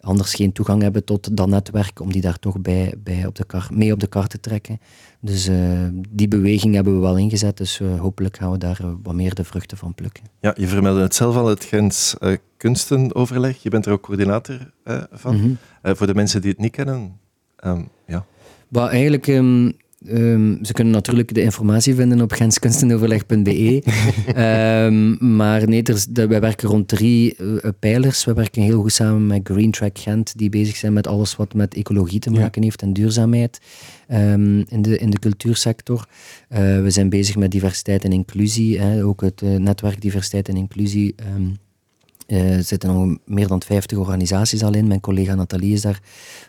anders 0.00 0.34
geen 0.34 0.52
toegang 0.52 0.82
hebben 0.82 1.04
tot 1.04 1.36
dat 1.36 1.48
netwerk, 1.48 2.00
om 2.00 2.12
die 2.12 2.20
daar 2.20 2.38
toch 2.38 2.60
bij, 2.60 2.94
bij 2.98 3.26
op 3.26 3.34
de 3.34 3.44
kar, 3.44 3.68
mee 3.72 3.92
op 3.92 4.00
de 4.00 4.06
kar 4.06 4.26
te 4.26 4.40
trekken. 4.40 4.80
Dus 5.20 5.48
uh, 5.48 5.88
die 6.08 6.28
beweging 6.28 6.74
hebben 6.74 6.94
we 6.94 7.00
wel 7.00 7.18
ingezet, 7.18 7.56
dus 7.56 7.78
hopelijk 7.98 8.36
gaan 8.36 8.50
we 8.50 8.58
daar 8.58 8.80
wat 9.02 9.14
meer 9.14 9.34
de 9.34 9.44
vruchten 9.44 9.76
van 9.76 9.94
plukken. 9.94 10.24
Ja, 10.40 10.54
je 10.56 10.66
vermeldde 10.66 11.02
het 11.02 11.14
zelf 11.14 11.36
al, 11.36 11.46
het 11.46 11.64
Gens 11.64 12.16
Kunstenoverleg. 12.56 13.62
Je 13.62 13.70
bent 13.70 13.86
er 13.86 13.92
ook 13.92 14.02
coördinator 14.02 14.72
van. 15.10 15.36
Mm 15.36 15.40
-hmm. 15.82 15.96
voor 15.96 16.06
de 16.06 16.14
mensen 16.14 16.40
die 16.40 16.50
het 16.50 16.60
niet 16.60 16.72
kennen, 16.72 17.18
um, 17.64 17.88
ja. 18.06 18.24
Well, 18.68 18.86
eigenlijk 18.86 19.26
um, 19.26 19.72
Um, 20.12 20.58
ze 20.64 20.72
kunnen 20.72 20.92
natuurlijk 20.92 21.34
de 21.34 21.42
informatie 21.42 21.94
vinden 21.94 22.20
op 22.20 22.32
genskunstenoverleg.be. 22.32 23.82
um, 24.36 25.16
maar 25.36 25.68
nee, 25.68 25.82
er, 25.82 26.04
de, 26.10 26.26
wij 26.26 26.40
werken 26.40 26.68
rond 26.68 26.88
drie 26.88 27.36
uh, 27.38 27.56
pijlers. 27.78 28.24
We 28.24 28.34
werken 28.34 28.62
heel 28.62 28.80
goed 28.80 28.92
samen 28.92 29.26
met 29.26 29.40
Green 29.44 29.70
Track 29.70 29.98
Gent, 29.98 30.38
die 30.38 30.48
bezig 30.48 30.76
zijn 30.76 30.92
met 30.92 31.06
alles 31.06 31.36
wat 31.36 31.54
met 31.54 31.74
ecologie 31.74 32.20
te 32.20 32.30
maken 32.30 32.62
heeft 32.62 32.82
en 32.82 32.92
duurzaamheid 32.92 33.60
um, 34.12 34.64
in, 34.68 34.82
de, 34.82 34.98
in 34.98 35.10
de 35.10 35.18
cultuursector. 35.18 36.06
Uh, 36.52 36.58
we 36.58 36.90
zijn 36.90 37.08
bezig 37.08 37.36
met 37.36 37.50
diversiteit 37.50 38.04
en 38.04 38.12
inclusie, 38.12 38.80
hè, 38.80 39.04
ook 39.04 39.20
het 39.20 39.42
uh, 39.42 39.56
netwerk 39.56 40.00
diversiteit 40.00 40.48
en 40.48 40.56
inclusie. 40.56 41.14
Uh, 42.26 42.56
er 42.56 42.64
zitten 42.64 42.94
nog 42.94 43.18
meer 43.24 43.46
dan 43.46 43.62
50 43.62 43.98
organisaties 43.98 44.62
al 44.62 44.74
in. 44.74 44.86
Mijn 44.86 45.00
collega 45.00 45.34
Nathalie 45.34 45.72
is 45.72 45.80
daar 45.80 46.00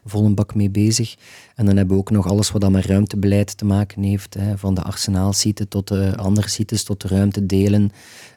vol 0.05 0.25
een 0.25 0.35
bak 0.35 0.55
mee 0.55 0.69
bezig. 0.69 1.15
En 1.55 1.65
dan 1.65 1.77
hebben 1.77 1.95
we 1.95 2.01
ook 2.01 2.11
nog 2.11 2.27
alles 2.27 2.51
wat 2.51 2.61
dan 2.61 2.71
met 2.71 2.85
ruimtebeleid 2.85 3.57
te 3.57 3.65
maken 3.65 4.03
heeft. 4.03 4.33
Hè, 4.33 4.57
van 4.57 4.73
de 4.73 4.81
arsenaalsite 4.81 5.67
tot 5.67 5.87
de 5.87 6.15
andere 6.15 6.49
sites, 6.49 6.83
tot 6.83 7.01
de 7.01 7.07
ruimtedelen, 7.07 7.91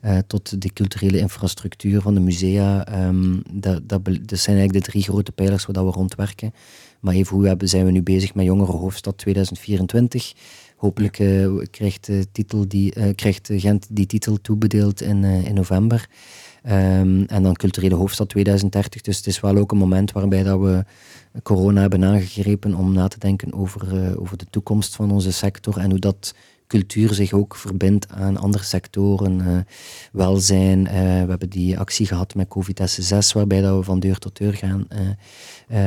uh, 0.05 0.19
tot 0.27 0.63
de 0.63 0.73
culturele 0.73 1.19
infrastructuur 1.19 2.01
van 2.01 2.15
de 2.15 2.21
musea. 2.21 3.05
Um, 3.07 3.43
dat, 3.53 3.89
dat, 3.89 4.05
dat, 4.05 4.39
zijn 4.39 4.57
eigenlijk 4.57 4.85
de 4.85 4.91
drie 4.91 5.03
grote 5.03 5.33
pijlers 5.33 5.67
waar 5.67 5.85
we 5.85 5.91
rondwerken. 5.91 6.53
Maar 7.01 7.15
even 7.15 7.37
hoe 7.37 7.57
zijn 7.59 7.85
we 7.85 7.91
nu 7.91 8.03
bezig 8.03 8.35
met 8.35 8.45
Jongerenhoofdstad 8.45 9.19
2024. 9.19 10.33
Hopelijk 10.77 11.19
uh, 11.19 11.65
krijgt, 11.71 12.07
de 12.07 12.27
titel 12.33 12.69
die, 12.69 13.15
krijgt 13.15 13.49
Gent 13.53 13.87
die 13.91 14.07
titel 14.07 14.41
toebedeeld 14.41 15.01
in, 15.01 15.25
in 15.25 15.55
november. 15.55 16.09
Um, 16.67 17.25
en 17.25 17.43
dan 17.43 17.55
culturele 17.55 17.95
hoofdstad 17.95 18.29
2030. 18.29 19.01
Dus 19.01 19.17
het 19.17 19.27
is 19.27 19.41
wel 19.41 19.57
ook 19.57 19.73
een 19.73 19.79
moment 19.79 20.13
waarbij 20.13 20.43
dat 20.43 20.61
we 20.61 20.85
corona 21.43 21.81
hebben 21.81 22.05
aangegrepen 22.05 22.75
om 22.75 22.93
na 22.93 23.09
te 23.09 23.19
denken 23.19 23.53
over, 23.53 23.95
uh, 23.95 24.21
over 24.21 24.37
de 24.37 24.47
toekomst 24.51 24.95
van 24.95 25.11
onze 25.11 25.33
sector 25.33 25.79
en 25.79 25.91
hoe 25.91 25.99
dat 25.99 26.35
cultuur 26.67 27.15
zich 27.15 27.33
ook 27.33 27.57
verbindt 27.57 28.09
aan 28.09 28.37
andere 28.37 28.65
sectoren. 28.65 29.39
Uh, 29.39 29.59
welzijn, 30.13 30.79
uh, 30.79 30.93
we 30.93 31.29
hebben 31.29 31.51
die 31.51 31.79
actie 31.79 32.07
gehad 32.07 32.35
met 32.35 32.49
COVID-6, 32.49 33.33
waarbij 33.35 33.61
dat 33.61 33.77
we 33.77 33.83
van 33.83 34.01
deur 34.01 34.19
tot 34.19 34.39
deur 34.39 34.55
gaan 34.55 34.87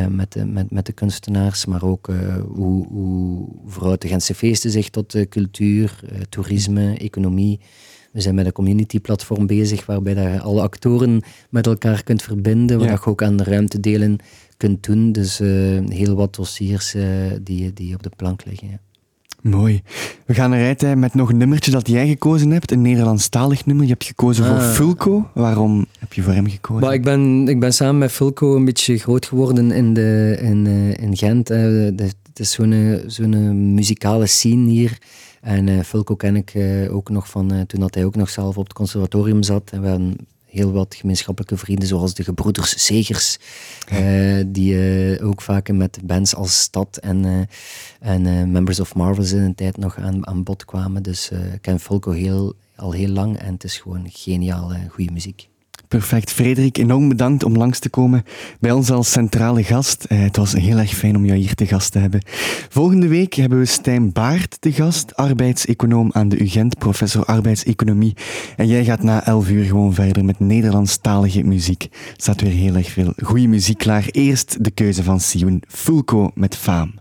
met, 0.09 0.31
de, 0.31 0.45
met, 0.45 0.71
met 0.71 0.85
de 0.85 0.91
kunstenaars, 0.91 1.65
maar 1.65 1.83
ook 1.83 2.09
hoe, 2.55 2.87
hoe 2.87 3.47
verhoudt 3.65 4.01
de 4.01 4.07
Gentse 4.07 4.35
feesten 4.35 4.71
zich 4.71 4.89
tot 4.89 5.27
cultuur, 5.29 5.99
toerisme, 6.29 6.97
economie. 6.97 7.59
We 8.13 8.21
zijn 8.21 8.35
met 8.35 8.45
een 8.45 8.51
community-platform 8.51 9.47
bezig 9.47 9.85
waarbij 9.85 10.13
je 10.13 10.41
alle 10.41 10.61
actoren 10.61 11.21
met 11.49 11.67
elkaar 11.67 12.03
kunt 12.03 12.21
verbinden, 12.21 12.79
waar 12.79 12.89
je 12.89 13.05
ook 13.05 13.23
aan 13.23 13.37
de 13.37 13.43
ruimtedelen 13.43 14.17
kunt 14.57 14.83
doen. 14.83 15.11
Dus 15.11 15.41
uh, 15.41 15.49
heel 15.87 16.15
wat 16.15 16.35
dossiers 16.35 16.95
uh, 16.95 17.03
die, 17.41 17.73
die 17.73 17.93
op 17.93 18.03
de 18.03 18.11
plank 18.15 18.45
liggen. 18.45 18.67
Ja. 18.67 18.79
Mooi. 19.41 19.81
We 20.25 20.33
gaan 20.33 20.53
eruit 20.53 20.97
met 20.97 21.13
nog 21.13 21.29
een 21.29 21.37
nummertje 21.37 21.71
dat 21.71 21.87
jij 21.87 22.07
gekozen 22.07 22.51
hebt, 22.51 22.71
een 22.71 22.81
Nederlandstalig 22.81 23.65
nummer. 23.65 23.85
Je 23.85 23.91
hebt 23.91 24.05
gekozen 24.05 24.45
voor 24.45 24.55
ah. 24.55 24.71
Fulco. 24.71 25.29
Waarom 25.33 25.85
heb 25.99 26.13
je 26.13 26.21
voor 26.21 26.33
hem 26.33 26.49
gekozen? 26.49 26.83
Maar 26.83 26.93
ik, 26.93 27.03
ben, 27.03 27.47
ik 27.47 27.59
ben 27.59 27.73
samen 27.73 27.97
met 27.97 28.11
Fulco 28.11 28.55
een 28.55 28.65
beetje 28.65 28.97
groot 28.97 29.25
geworden 29.25 29.71
in, 29.71 29.93
de, 29.93 30.37
in, 30.41 30.65
uh, 30.65 30.89
in 30.89 31.17
Gent. 31.17 31.49
Het 32.33 32.41
is 32.41 32.51
zo'n 32.51 33.03
zo'n 33.07 33.73
muzikale 33.73 34.25
scene 34.25 34.69
hier. 34.69 34.97
En 35.41 35.67
uh, 35.67 35.81
Fulco 35.81 36.15
ken 36.15 36.35
ik 36.35 36.53
uh, 36.53 36.95
ook 36.95 37.09
nog 37.09 37.29
van 37.29 37.53
uh, 37.53 37.61
toen 37.61 37.79
dat 37.79 37.95
hij 37.95 38.05
ook 38.05 38.15
nog 38.15 38.29
zelf 38.29 38.57
op 38.57 38.63
het 38.63 38.73
conservatorium 38.73 39.43
zat. 39.43 39.71
En 39.71 39.81
we 39.81 39.87
hadden 39.87 40.15
heel 40.45 40.71
wat 40.71 40.95
gemeenschappelijke 40.95 41.57
vrienden, 41.57 41.87
zoals 41.87 42.13
de 42.13 42.23
gebroeders 42.23 42.85
Segers, 42.85 43.37
die 44.45 45.21
ook 45.21 45.41
vaak 45.41 45.71
met 45.71 45.99
bands 46.03 46.35
als 46.35 46.61
Stad 46.61 46.97
en, 46.97 47.47
en 47.99 48.51
Members 48.51 48.79
of 48.79 48.95
Marvels 48.95 49.31
in 49.31 49.41
een 49.41 49.55
tijd 49.55 49.77
nog 49.77 49.97
aan, 49.97 50.27
aan 50.27 50.43
bod 50.43 50.65
kwamen. 50.65 51.03
Dus 51.03 51.31
ik 51.53 51.61
ken 51.61 51.79
Fulco 51.79 52.11
heel, 52.11 52.53
al 52.75 52.91
heel 52.91 53.09
lang 53.09 53.37
en 53.37 53.53
het 53.53 53.63
is 53.63 53.77
gewoon 53.77 54.05
geniaal 54.09 54.71
goede 54.89 55.11
muziek. 55.11 55.49
Perfect. 55.93 56.31
Frederik, 56.31 56.77
enorm 56.77 57.09
bedankt 57.09 57.43
om 57.43 57.57
langs 57.57 57.79
te 57.79 57.89
komen 57.89 58.23
bij 58.59 58.71
ons 58.71 58.91
als 58.91 59.11
centrale 59.11 59.63
gast. 59.63 60.03
Eh, 60.03 60.19
het 60.19 60.37
was 60.37 60.53
heel 60.53 60.77
erg 60.77 60.93
fijn 60.93 61.15
om 61.15 61.25
jou 61.25 61.39
hier 61.39 61.53
te 61.53 61.65
gast 61.65 61.91
te 61.91 61.99
hebben. 61.99 62.21
Volgende 62.69 63.07
week 63.07 63.33
hebben 63.33 63.59
we 63.59 63.65
Stijn 63.65 64.11
Baart 64.11 64.61
te 64.61 64.71
gast, 64.71 65.15
arbeidseconoom 65.15 66.09
aan 66.11 66.29
de 66.29 66.41
UGent, 66.41 66.77
professor 66.77 67.25
arbeidseconomie. 67.25 68.15
En 68.57 68.67
jij 68.67 68.83
gaat 68.83 69.03
na 69.03 69.25
11 69.25 69.49
uur 69.49 69.65
gewoon 69.65 69.93
verder 69.93 70.25
met 70.25 70.39
Nederlandstalige 70.39 71.43
muziek. 71.43 71.83
Er 71.83 72.13
staat 72.17 72.41
weer 72.41 72.51
heel 72.51 72.75
erg 72.75 72.89
veel 72.89 73.13
goede 73.23 73.47
muziek 73.47 73.77
klaar. 73.77 74.05
Eerst 74.11 74.63
de 74.63 74.71
keuze 74.71 75.03
van 75.03 75.19
Sioen, 75.19 75.63
Fulco 75.67 76.31
met 76.35 76.55
Faam. 76.55 76.93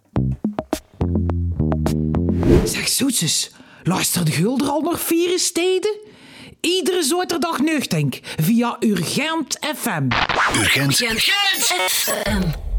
Zeg 2.65 2.89
zoetjes, 2.89 3.53
luister 3.83 4.25
de 4.25 4.33
Gulder 4.33 4.69
al 4.69 4.81
nog 4.81 5.01
vier 5.01 5.39
steden? 5.39 6.11
Iedere 6.67 7.03
zaterdag 7.03 7.59
nuchtink 7.61 8.21
via 8.37 8.77
Urgent 8.81 9.59
FM. 9.75 10.07
Urgent, 10.55 11.01
Urgent. 11.01 11.23
FM. 11.91 12.72